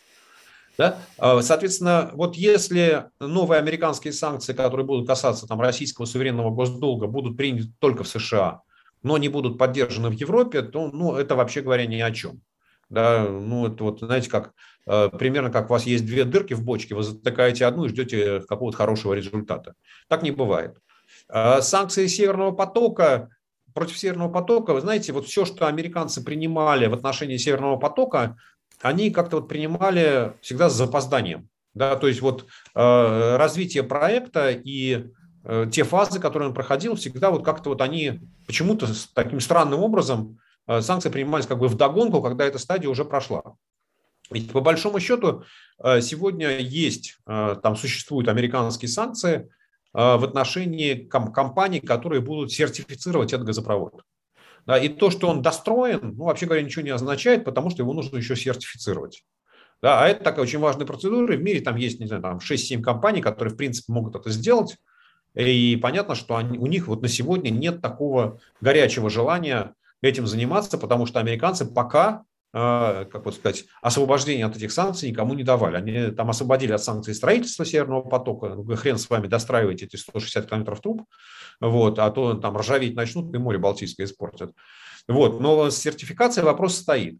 [0.77, 0.99] Да?
[1.17, 7.37] А, соответственно, вот если новые американские санкции, которые будут касаться там, российского суверенного госдолга, будут
[7.37, 8.61] приняты только в США,
[9.03, 12.41] но не будут поддержаны в Европе, то ну, это вообще говоря ни о чем.
[12.89, 14.53] Да, ну, это вот, знаете, как
[14.85, 18.41] э, примерно как у вас есть две дырки в бочке, вы затыкаете одну и ждете
[18.41, 19.75] какого-то хорошего результата.
[20.09, 20.77] Так не бывает.
[21.29, 23.29] А санкции Северного потока,
[23.73, 28.37] против Северного потока, вы знаете, вот все, что американцы принимали в отношении Северного потока,
[28.81, 31.49] они как-то вот принимали всегда с запозданием.
[31.73, 35.05] Да, то есть вот э, развитие проекта и
[35.45, 40.37] э, те фазы, которые он проходил, всегда вот как-то вот они почему-то таким странным образом
[40.67, 43.55] э, санкции принимались как бы в догонку, когда эта стадия уже прошла.
[44.31, 45.43] Ведь по большому счету
[45.81, 49.49] э, сегодня есть, э, там существуют американские санкции
[49.93, 54.03] в отношении компаний, которые будут сертифицировать этот газопровод.
[54.65, 57.93] Да, и то, что он достроен, ну, вообще говоря, ничего не означает, потому что его
[57.93, 59.23] нужно еще сертифицировать.
[59.81, 61.35] Да, а это такая очень важная процедура.
[61.35, 64.77] В мире там есть, не знаю, там 6-7 компаний, которые, в принципе, могут это сделать.
[65.33, 70.77] И понятно, что они, у них вот на сегодня нет такого горячего желания этим заниматься,
[70.77, 75.77] потому что американцы пока, как вот сказать, освобождение от этих санкций никому не давали.
[75.77, 78.55] Они там освободили от санкций строительства Северного потока.
[78.55, 81.03] Ну, хрен с вами достраиваете эти 160 километров труб,
[81.61, 84.51] вот, а то там ржаветь начнут и море Балтийское испортят.
[85.07, 87.19] Вот, но с сертификацией вопрос стоит.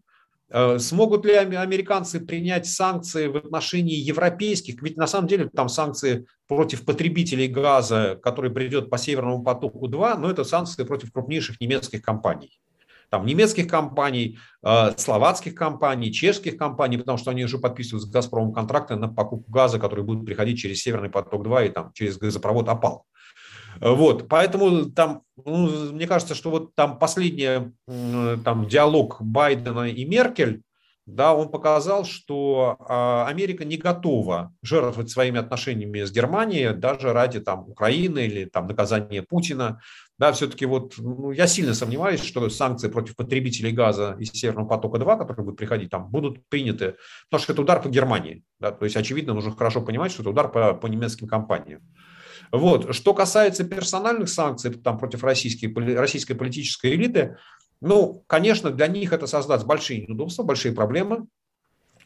[0.54, 4.82] Э, смогут ли американцы принять санкции в отношении европейских?
[4.82, 10.30] Ведь на самом деле там санкции против потребителей газа, который придет по Северному потоку-2, но
[10.30, 12.60] это санкции против крупнейших немецких компаний.
[13.12, 18.54] Там немецких компаний, э, словацких компаний, чешских компаний, потому что они уже подписывают с «Газпромом»
[18.54, 23.04] контракты на покупку газа, который будет приходить через Северный поток-2 и там, через газопровод «Опал».
[23.80, 30.62] Вот, поэтому там, ну, мне кажется, что вот там последний там, диалог Байдена и Меркель,
[31.14, 37.40] да, он показал, что а, Америка не готова жертвовать своими отношениями с Германией даже ради
[37.40, 39.80] там, Украины или там, наказания Путина.
[40.18, 45.18] Да, все-таки вот ну, я сильно сомневаюсь, что санкции против потребителей газа из Северного потока-2,
[45.18, 46.96] которые будут приходить, там, будут приняты,
[47.28, 48.42] потому что это удар по Германии.
[48.58, 51.82] Да, то есть, очевидно, нужно хорошо понимать, что это удар по, по немецким компаниям.
[52.52, 52.94] Вот.
[52.94, 57.38] Что касается персональных санкций там, против российской, российской политической элиты,
[57.82, 61.26] ну, конечно, для них это создаст большие неудобства, большие проблемы.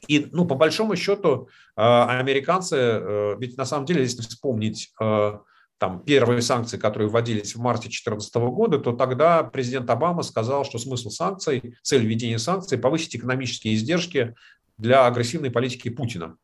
[0.08, 5.32] И, ну, по большому счету, э, американцы, э, ведь на самом деле, если вспомнить э,
[5.78, 10.78] там, первые санкции, которые вводились в марте 2014 года, то тогда президент Обама сказал, что
[10.78, 14.34] смысл санкций, цель введения санкций– повысить экономические издержки
[14.78, 16.36] для агрессивной политики Путина.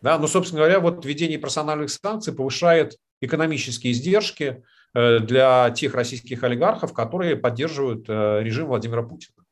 [0.00, 4.64] Да, но, собственно говоря, вот введение персональных санкций повышает экономические издержки
[4.94, 9.44] для тех российских олигархов, которые поддерживают э, режим Владимира Путина.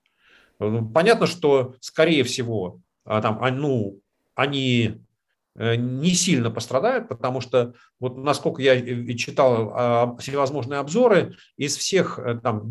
[0.58, 4.00] Ну, понятно, что, скорее всего, а, там, а, ну,
[4.34, 5.09] они Э,
[5.56, 8.80] не сильно пострадают, потому что, вот насколько я
[9.16, 12.62] читал а, всевозможные обзоры, из всех э, там,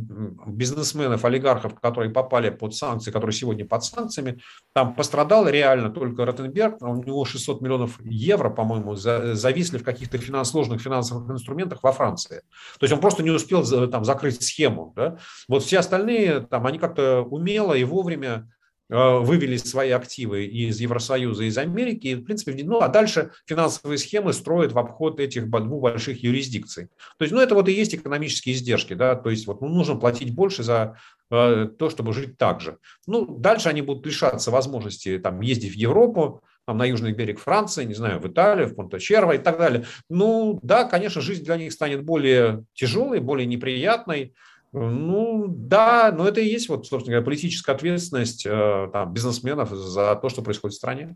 [0.48, 4.40] бизнесменов, олигархов, которые попали под санкции, которые сегодня под санкциями,
[4.74, 10.18] там пострадал реально только Ротенберг, а у него 600 миллионов евро, по-моему, зависли в каких-то
[10.18, 12.42] финанс, сложных финансовых инструментах во Франции.
[12.80, 14.94] То есть он просто не успел там, закрыть схему.
[14.96, 15.18] Да?
[15.48, 18.59] Вот все остальные, там, они как-то умело и вовремя Э,
[18.90, 24.34] вывели свои активы из Евросоюза, из Америки, и, в принципе, ну, а дальше финансовые схемы
[24.34, 26.88] строят в обход этих двух больших юрисдикций.
[27.18, 29.96] То есть, ну, это вот и есть экономические издержки, да, то есть, вот, ну, нужно
[29.96, 30.98] платить больше за
[31.30, 32.78] э, то, чтобы жить так же.
[33.06, 37.84] Ну, дальше они будут лишаться возможности там ездить в Европу, там, на южный берег Франции,
[37.84, 39.86] не знаю, в Италию, в Понто-Черво и так далее.
[40.10, 44.34] Ну, да, конечно, жизнь для них станет более тяжелой, более неприятной,
[44.72, 50.16] ну да, но это и есть, вот, собственно говоря, политическая ответственность э, там, бизнесменов за
[50.16, 51.16] то, что происходит в стране.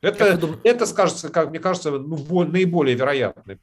[0.00, 3.58] Это, это скажется, как мне кажется, ну, наиболее вероятно,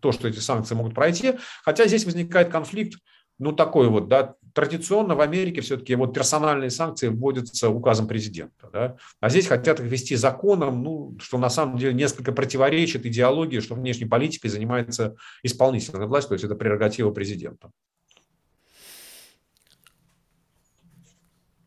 [0.00, 1.34] то, что эти санкции могут пройти.
[1.62, 2.98] Хотя здесь возникает конфликт,
[3.38, 8.96] ну, такой вот, да, традиционно в Америке все-таки вот персональные санкции вводятся указом президента, да,
[9.20, 13.74] а здесь хотят их ввести законом, ну, что на самом деле несколько противоречит идеологии, что
[13.74, 17.70] внешней политикой занимается исполнительная власть, то есть это прерогатива президента.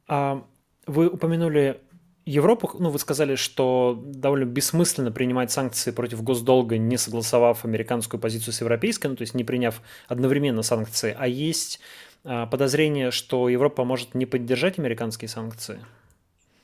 [0.07, 1.81] Вы упомянули
[2.27, 8.53] Европу, ну, вы сказали, что довольно бессмысленно принимать санкции против госдолга, не согласовав американскую позицию
[8.53, 11.15] с европейской, ну, то есть не приняв одновременно санкции.
[11.17, 11.79] А есть
[12.25, 15.79] а, подозрение, что Европа может не поддержать американские санкции?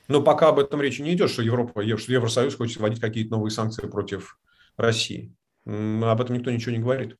[0.06, 3.50] Но пока об этом речи не идет, что Европа, что Евросоюз хочет вводить какие-то новые
[3.50, 4.38] санкции против
[4.76, 5.34] России.
[5.64, 7.16] Об этом никто ничего не говорит.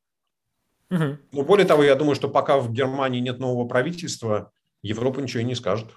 [0.91, 1.17] Угу.
[1.33, 4.53] Но более того, я думаю, что пока в Германии нет нового правительства,
[4.83, 5.89] Европа ничего и не скажет.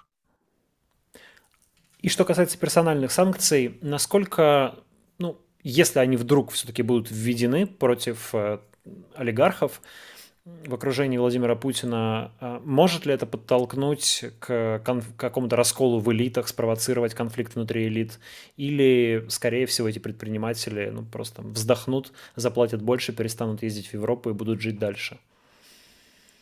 [2.00, 4.76] И что касается персональных санкций, насколько,
[5.18, 8.60] ну, если они вдруг все-таки будут введены против э,
[9.14, 9.82] олигархов
[10.44, 14.80] в окружении Владимира Путина, э, может ли это подтолкнуть к
[15.16, 18.20] какому-то расколу в элитах, спровоцировать конфликт внутри элит?
[18.56, 24.34] Или, скорее всего, эти предприниматели ну, просто вздохнут, заплатят больше, перестанут ездить в Европу и
[24.34, 25.18] будут жить дальше?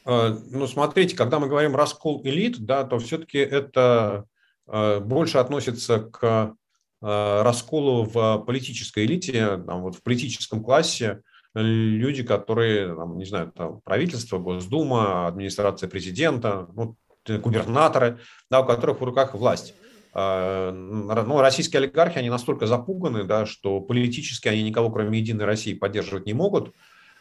[0.05, 4.27] Э, ну, смотрите, когда мы говорим раскол элит, да, то все-таки это
[4.67, 6.55] больше относится к
[7.03, 11.23] э, расколу в политической элите, там, вот в политическом классе
[11.55, 18.19] люди, которые, там, не знаю, там, правительство, Госдума, администрация президента, ну, губернаторы,
[18.51, 19.75] да, у которых в руках власть.
[20.13, 25.75] а, ну, российские олигархи, они настолько запуганы, да, что политически они никого, кроме Единой России,
[25.75, 26.75] поддерживать не могут.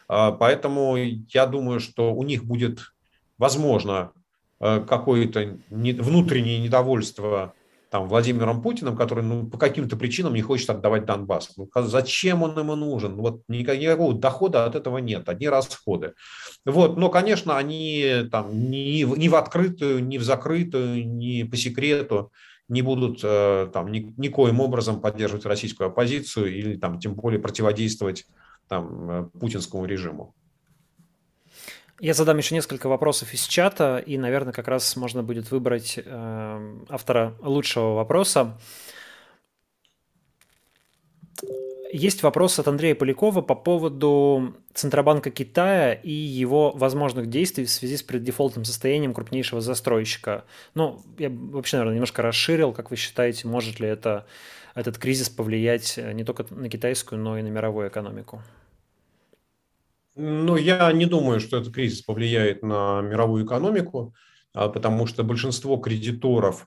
[0.06, 2.92] Поэтому я думаю, что у них будет,
[3.38, 4.15] возможно, э,
[4.58, 7.54] какое-то внутреннее недовольство
[7.90, 11.56] там, Владимиром Путиным, который ну, по каким-то причинам не хочет отдавать Донбасс.
[11.56, 13.16] Ну, зачем он ему нужен?
[13.16, 16.14] Вот никакого дохода от этого нет, одни расходы.
[16.64, 22.32] Вот, но, конечно, они там ни, ни в открытую, ни в закрытую, ни по секрету
[22.68, 28.26] не будут э, там ни, никоим образом поддерживать российскую оппозицию или там тем более противодействовать
[28.68, 30.34] там э, путинскому режиму.
[31.98, 36.76] Я задам еще несколько вопросов из чата, и, наверное, как раз можно будет выбрать э,
[36.90, 38.58] автора лучшего вопроса.
[41.90, 47.96] Есть вопрос от Андрея Полякова по поводу Центробанка Китая и его возможных действий в связи
[47.96, 50.44] с преддефолтным состоянием крупнейшего застройщика.
[50.74, 52.74] Ну, я вообще, наверное, немножко расширил.
[52.74, 54.26] Как вы считаете, может ли это,
[54.74, 58.42] этот кризис повлиять не только на китайскую, но и на мировую экономику?
[60.16, 64.14] Ну, я не думаю, что этот кризис повлияет на мировую экономику,
[64.54, 66.66] а, потому что большинство кредиторов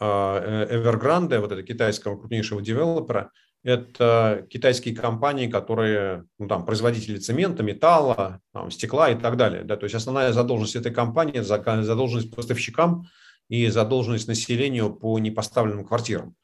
[0.00, 3.30] а, э, Evergrande, вот этого китайского крупнейшего девелопера,
[3.62, 9.64] это китайские компании, которые, ну, там, производители цемента, металла, там, стекла и так далее.
[9.64, 9.76] Да?
[9.76, 13.06] То есть основная задолженность этой компании– задолженность поставщикам
[13.50, 16.34] и задолженность населению по непоставленным квартирам.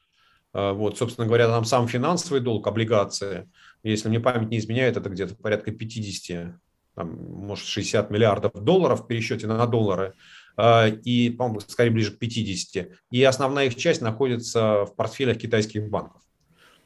[0.53, 3.49] А, вот, собственно говоря, там сам финансовый долг, облигации,
[3.89, 6.55] если мне память не изменяет, это где-то порядка 50,
[6.95, 10.13] там, может, 60 миллиардов долларов в пересчете на доллары–
[10.57, 12.87] а, и, по-моему, скорее ближе к 50.
[13.11, 16.21] И основная их часть находится в портфелях китайских банков.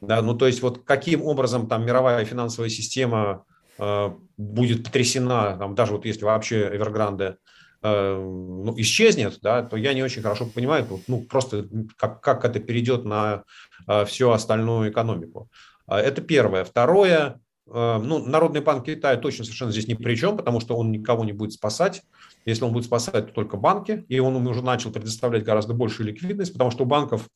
[0.00, 3.44] Да, ну, то есть вот каким образом там мировая финансовая система
[3.78, 7.36] э, будет потрясена, там, даже вот если вообще Эвергранде
[7.82, 12.60] э, ну, исчезнет, да, то я не очень хорошо понимаю, ну, просто как, как это
[12.60, 13.44] перейдет на
[13.86, 15.50] э, всю остальную экономику.
[15.96, 16.64] Это первое.
[16.64, 21.24] Второе, ну, Народный банк Китая точно совершенно здесь ни при чем, потому что он никого
[21.24, 22.02] не будет спасать.
[22.44, 26.52] Если он будет спасать, то только банки, и он уже начал предоставлять гораздо большую ликвидность,
[26.52, 27.28] потому что у банков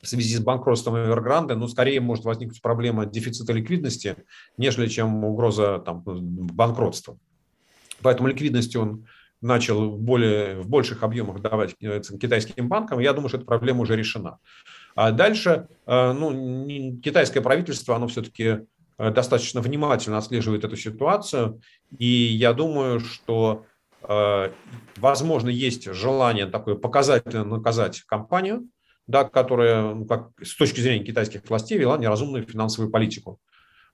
[0.00, 4.16] в связи с банкротством Evergrande, ну, скорее может возникнуть проблема дефицита ликвидности,
[4.56, 7.18] нежели чем угроза там, банкротства.
[8.00, 9.06] Поэтому ликвидности он
[9.42, 12.98] начал более, в больших объемах давать э, китайским банкам.
[12.98, 14.38] Я думаю, что эта проблема уже решена.
[15.00, 18.66] А дальше, э, ну, китайское правительство, оно все-таки
[18.98, 21.62] э, достаточно внимательно отслеживает эту ситуацию.
[21.96, 23.64] И я думаю, что,
[24.96, 28.68] возможно, есть желание такое показательно наказать компанию,
[29.06, 33.38] да, которая ну, как, с точки зрения китайских властей вела неразумную финансовую политику.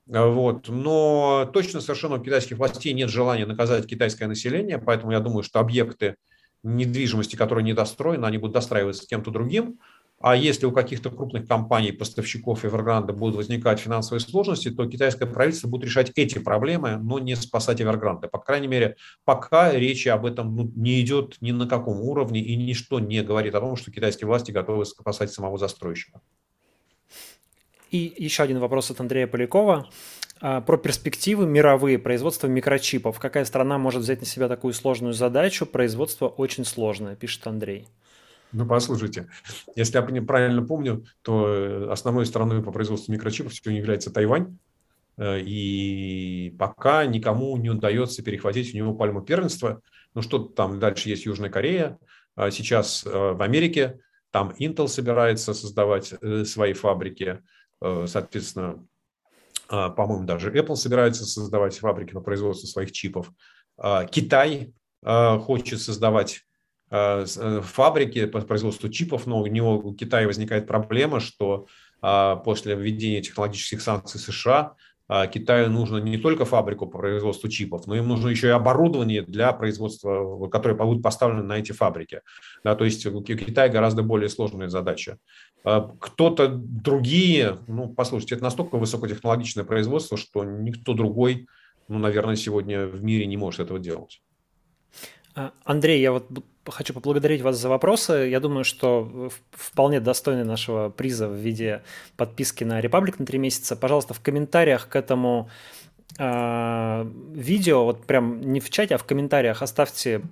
[0.06, 0.68] Вот.
[0.68, 5.60] Но точно совершенно у китайских властей нет желания наказать китайское население, поэтому я думаю, что
[5.60, 6.16] объекты
[6.64, 9.78] недвижимости, которые недостроены, они будут достраиваться кем-то другим,
[10.18, 15.68] а если у каких-то крупных компаний, поставщиков Evergrande будут возникать финансовые сложности, то китайское правительство
[15.68, 18.28] будет решать эти проблемы, но не спасать Evergrande.
[18.28, 22.56] По крайней мере, пока речи об этом ну, не идет ни на каком уровне и
[22.56, 26.20] ничто не говорит о том, что китайские власти готовы спасать самого застройщика.
[27.90, 29.88] И еще один вопрос от Андрея Полякова
[30.40, 33.20] а, про перспективы мировые производства микрочипов.
[33.20, 35.66] Какая страна может взять на себя такую сложную задачу?
[35.66, 37.86] Производство очень сложное, пишет Андрей.
[38.56, 39.28] Ну, послушайте,
[39.74, 44.56] если я правильно помню, то э, основной страной по производству микрочипов сегодня является Тайвань.
[45.18, 49.82] Э, и пока никому не удается перехватить у него пальму первенства.
[50.14, 51.98] Ну, что там дальше есть Южная Корея.
[52.34, 54.00] А сейчас э, в Америке
[54.30, 56.14] там Intel собирается создавать
[56.48, 57.42] свои фабрики.
[57.80, 58.86] Соответственно,
[59.68, 63.30] по-моему, даже Apple собирается создавать фабрики по производству своих чипов.
[64.10, 66.46] Китай хочет создавать
[66.88, 71.66] фабрики по производству чипов, но у него у Китая возникает проблема, что
[72.00, 74.74] а, после введения технологических санкций США
[75.08, 79.22] а, Китаю нужно не только фабрику по производству чипов, но им нужно еще и оборудование
[79.22, 82.20] для производства, которое будет поставлено на эти фабрики.
[82.64, 85.18] Да, то есть у Китая гораздо более сложная задача.
[85.64, 91.48] А, кто-то другие, ну, послушайте, это настолько высокотехнологичное производство, что никто другой,
[91.88, 94.22] ну, наверное, сегодня в мире не может этого делать.
[95.64, 96.28] Андрей, я вот
[96.72, 98.28] хочу поблагодарить вас за вопросы.
[98.30, 101.82] Я думаю, что вполне достойны нашего приза в виде
[102.16, 103.76] подписки на Republic на три месяца.
[103.76, 105.48] Пожалуйста, в комментариях к этому
[106.18, 110.22] э, видео, вот прям не в чате, а в комментариях оставьте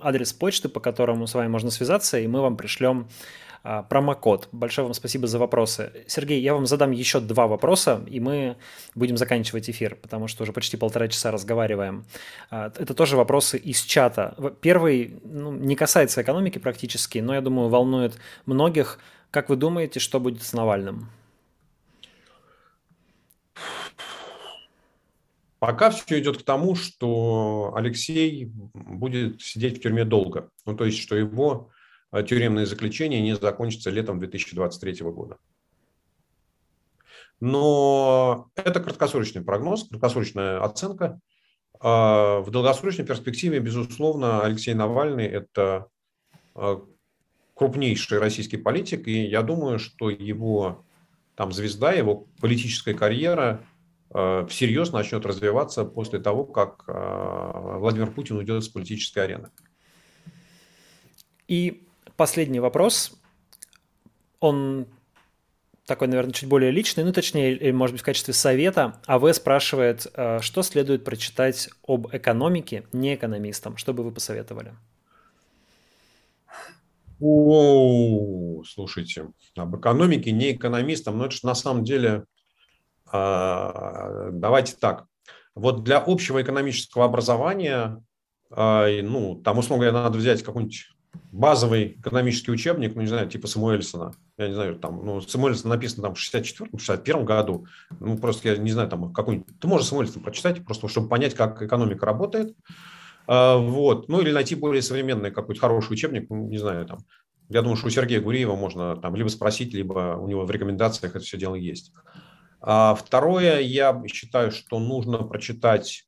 [0.00, 3.08] адрес почты, по которому с вами можно связаться, и мы вам пришлем
[3.88, 4.48] промокод.
[4.52, 5.92] Большое вам спасибо за вопросы.
[6.06, 8.56] Сергей, я вам задам еще два вопроса, и мы
[8.94, 12.04] будем заканчивать эфир, потому что уже почти полтора часа разговариваем.
[12.50, 14.34] А, это тоже вопросы из чата.
[14.62, 19.00] Первый ну, не касается экономики практически, но, я думаю, волнует многих.
[19.30, 21.10] Как вы думаете, что будет с Навальным?
[25.58, 30.48] Пока все идет к тому, что Алексей будет сидеть в тюрьме долго.
[30.64, 31.70] Ну, то есть, что его
[32.26, 35.38] тюремное заключение не закончится летом 2023 года.
[37.40, 41.20] Но это краткосрочный прогноз, краткосрочная оценка.
[41.80, 45.86] А в долгосрочной перспективе, безусловно, Алексей Навальный– это
[46.56, 46.78] э,
[47.54, 50.84] крупнейший российский политик, и я думаю, что его
[51.36, 53.64] там звезда, его политическая карьера–
[54.10, 59.50] всерьез начнет развиваться после того, как Владимир Путин уйдет с политической арены.
[61.46, 61.87] И
[62.18, 63.18] последний вопрос.
[64.40, 64.86] Он
[65.86, 69.00] такой, наверное, чуть более личный, ну, точнее, может быть, в качестве совета.
[69.06, 73.78] АВ спрашивает, э, что следует прочитать об экономике не экономистам?
[73.78, 74.74] Что бы вы посоветовали?
[77.20, 82.24] О, слушайте, об экономике не экономистам, но это же на самом деле
[83.10, 85.06] а, давайте так.
[85.54, 88.02] Вот для общего экономического образования,
[88.50, 90.90] а, ну, там, условно говоря, надо взять какой-нибудь
[91.32, 94.12] базовый экономический учебник, ну, не знаю, типа Самуэльсона.
[94.38, 97.66] Я не знаю, там, ну, Самуэльсон написано там в 64-61 году.
[98.00, 99.58] Ну, просто я не знаю, там, какой-нибудь...
[99.60, 102.56] Ты можешь Самуэльсон прочитать, просто чтобы понять, как экономика работает.
[103.26, 104.08] А, вот.
[104.08, 106.98] Ну, или найти более современный какой-то хороший учебник, ну, не знаю, там.
[107.50, 111.16] Я думаю, что у Сергея Гуриева можно там либо спросить, либо у него в рекомендациях
[111.16, 111.92] это все дело есть.
[112.60, 116.04] А второе, я считаю, что нужно прочитать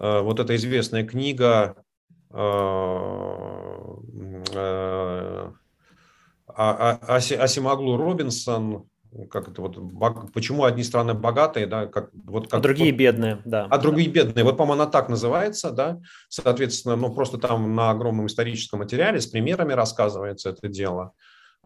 [0.00, 1.76] э, вот эта известная книга
[2.30, 3.59] э,
[4.54, 5.50] э,
[6.46, 8.86] Асимаглу Робинсон,
[9.30, 9.76] как это вот,
[10.32, 13.66] почему одни страны богатые, да, как вот как, а другие вот, бедные, да.
[13.70, 18.26] А другие бедные, вот, по-моему, она так называется, да, соответственно, ну, просто там на огромном
[18.26, 21.12] историческом материале с примерами рассказывается это дело,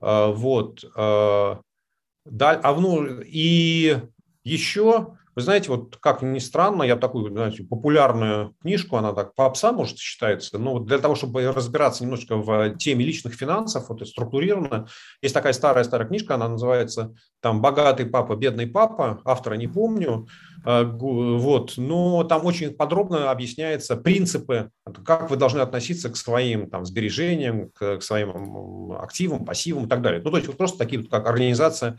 [0.01, 3.99] вот, да, а ну, и
[4.45, 9.73] еще, вы знаете, вот как ни странно, я такую, знаете, популярную книжку, она так попса,
[9.73, 14.05] может, считается, но вот для того, чтобы разбираться немножечко в теме личных финансов, вот и
[14.05, 14.87] структурированно,
[15.23, 20.29] есть такая старая-старая книжка, она называется там «Богатый папа, бедный папа», автора не помню,
[20.65, 24.71] э, вот, но там очень подробно объясняются принципы,
[25.05, 30.01] как вы должны относиться к своим там, сбережениям, к, к своим активам, пассивам и так
[30.01, 30.23] далее.
[30.23, 31.99] Ну, то есть вот просто такие, как организация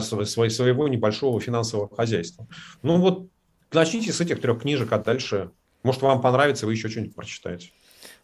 [0.00, 2.46] своего небольшого финансового хозяйства.
[2.82, 3.28] Ну вот
[3.72, 5.50] начните с этих трех книжек, а дальше,
[5.82, 7.70] может, вам понравится, вы еще что-нибудь прочитаете.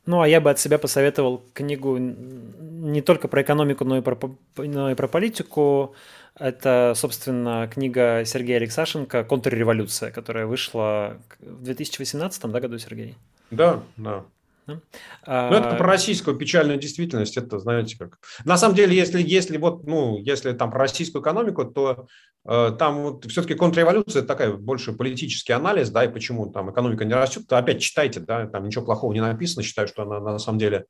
[0.06, 4.18] Ну, а я бы от себя посоветовал книгу не только про экономику, но и про,
[4.56, 5.94] но и про политику.
[6.34, 13.16] Это, собственно, книга Сергея Алексашенко «Контрреволюция», которая вышла в 2018 да, году, Сергей?
[13.50, 14.24] Да, да.
[14.68, 18.18] Ну, это про российскую печальную действительность, это, знаете, как...
[18.44, 22.06] На самом деле, если, если вот, ну, если там про российскую экономику, то
[22.46, 27.04] э, там вот все-таки контрреволюция– это такая больше политический анализ, да, и почему там экономика
[27.04, 30.38] не растет, то опять читайте, да, там ничего плохого не написано, считаю, что она на
[30.38, 30.84] самом деле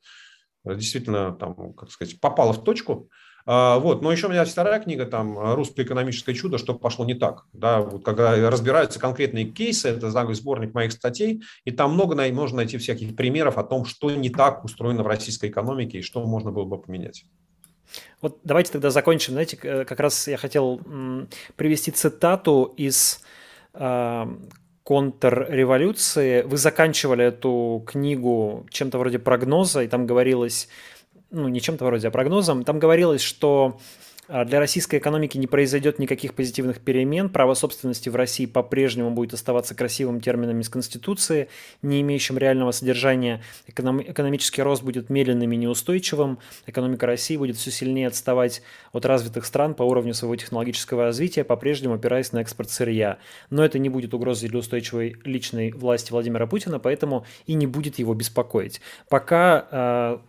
[0.64, 3.08] действительно, там, как сказать, попала в точку.
[3.10, 3.27] А,
[3.78, 4.02] вот.
[4.02, 6.58] Но еще у меня вторая книга, там, «Русское экономическое чудо.
[6.58, 7.46] Что пошло не так».
[7.54, 12.76] Да, вот, когда разбираются конкретные кейсы, это сборник моих статей, и там много можно найти
[12.76, 16.64] всяких примеров о том, что не так устроено в российской экономике и что можно было
[16.64, 17.24] бы поменять.
[18.20, 19.32] Вот давайте тогда закончим.
[19.32, 20.80] Знаете, как раз я хотел
[21.56, 23.22] привести цитату из
[23.72, 24.28] а,
[24.82, 26.42] контрреволюции.
[26.42, 30.68] Вы заканчивали эту книгу чем-то вроде прогноза, и там говорилось
[31.30, 33.78] ну, не чем-то вроде, а прогнозом, там говорилось, что
[34.28, 37.30] а, для российской экономики не произойдет никаких позитивных перемен.
[37.30, 41.48] Право собственности в России по-прежнему будет оставаться красивым термином из Конституции,
[41.80, 43.42] не имеющим реального содержания.
[43.66, 46.38] Эконом- экономический рост будет медленным и неустойчивым.
[46.66, 51.94] Экономика России будет все сильнее отставать от развитых стран по уровню своего технологического развития, по-прежнему
[51.94, 53.18] опираясь на экспорт сырья.
[53.48, 57.98] Но это не будет угрозой для устойчивой личной власти Владимира Путина, поэтому и не будет
[57.98, 58.82] его беспокоить.
[59.08, 60.20] Пока а,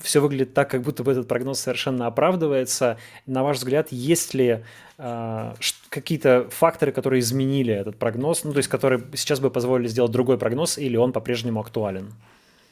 [0.00, 2.98] все выглядит так, как будто бы этот прогноз совершенно оправдывается.
[3.26, 4.64] На ваш взгляд, есть ли
[4.98, 5.54] э,
[5.88, 10.38] какие-то факторы, которые изменили этот прогноз, ну, то есть которые сейчас бы позволили сделать другой
[10.38, 12.12] прогноз, или он по-прежнему актуален?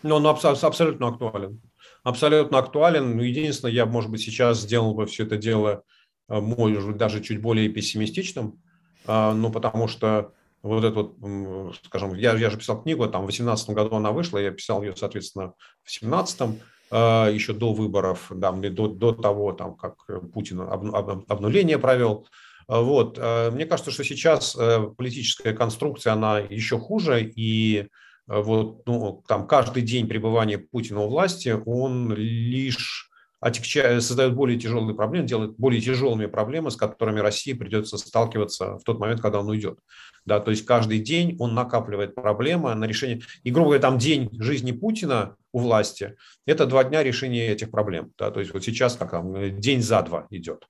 [0.02, 1.60] Ну, он абс- абсолютно актуален.
[2.02, 3.16] Абсолютно актуален.
[3.16, 5.82] Ну, единственное, я, может быть, сейчас сделал бы все это дело,
[6.28, 8.60] э, может быть, даже чуть более пессимистичным,
[9.06, 10.32] э, ну, потому что
[10.62, 14.38] вот это вот, скажем, я, я же писал книгу, там в 2018 году она вышла,
[14.38, 15.52] я писал ее, соответственно,
[15.84, 16.44] в 2017 э,
[16.90, 22.26] еще до выборов, да, до, до того, там, как Путин об, об, обнуление провел.
[22.68, 23.18] Вот.
[23.18, 24.56] Мне кажется, что сейчас
[24.96, 27.88] политическая конструкция, она еще хуже, и
[28.26, 33.05] вот, ну, там, каждый день пребывания Путина у власти, он лишь
[33.46, 38.82] отягчает, создает более тяжелые проблемы, делает более тяжелыми проблемы, с которыми России придется сталкиваться в
[38.82, 39.78] тот момент, когда он уйдет.
[40.24, 43.20] Да, то есть каждый день он накапливает проблемы на решение.
[43.44, 46.16] И, грубо говоря, там день жизни Путина у власти–
[46.46, 48.10] это два дня решения этих проблем.
[48.18, 50.66] Да, то есть вот сейчас как там, день за два идет.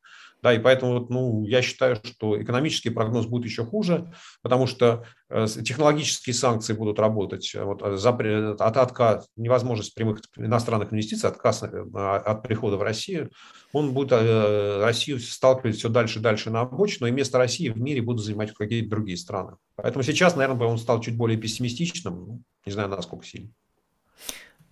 [0.47, 4.13] Да, и поэтому ну, я считаю, что экономический прогноз будет еще хуже,
[4.43, 7.53] потому что э, технологические санкции будут работать.
[7.53, 13.33] Вот, э, запрет, от, отказ, невозможность прямых иностранных инвестиций, отказ э, от прихода в Россию,
[13.73, 18.01] он будет Россию сталкивать все дальше и дальше на обочину, и вместо России в мире
[18.01, 19.57] будут занимать какие-то другие страны.
[19.75, 23.51] Поэтому сейчас, наверное, он стал чуть более пессимистичным, ну, не знаю, насколько сильно.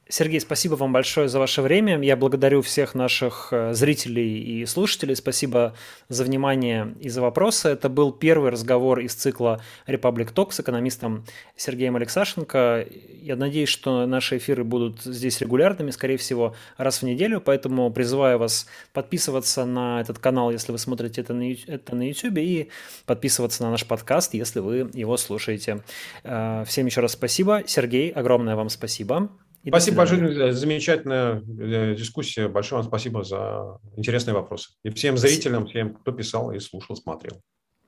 [0.08, 1.98] Сергей, спасибо вам большое за ваше время.
[2.02, 5.16] Я благодарю всех наших э, зрителей и слушателей.
[5.16, 5.74] Спасибо
[6.10, 7.70] за внимание и за вопросы.
[7.70, 11.24] Это был первый разговор из цикла Republic Talk с экономистом
[11.56, 12.86] Сергеем Алексашенко.
[13.22, 17.40] Я надеюсь, что наши эфиры будут здесь регулярными, скорее всего, раз в неделю.
[17.40, 22.36] Поэтому призываю вас подписываться на этот канал, если вы смотрите это на, это на YouTube,
[22.38, 22.68] и
[23.06, 25.82] подписываться на наш подкаст, если вы его слушаете.
[26.24, 27.62] Э, всем еще раз спасибо.
[27.66, 29.30] Сергей, огромное вам спасибо.
[29.64, 32.48] И спасибо большое, замечательная э, дискуссия.
[32.48, 34.72] Большое вам спасибо за интересные вопросы.
[34.82, 37.40] И всем зрителям, всем, кто писал и слушал, смотрел.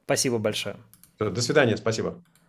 [0.05, 0.77] Спасибо большое.
[1.19, 2.23] До свидания, спасибо.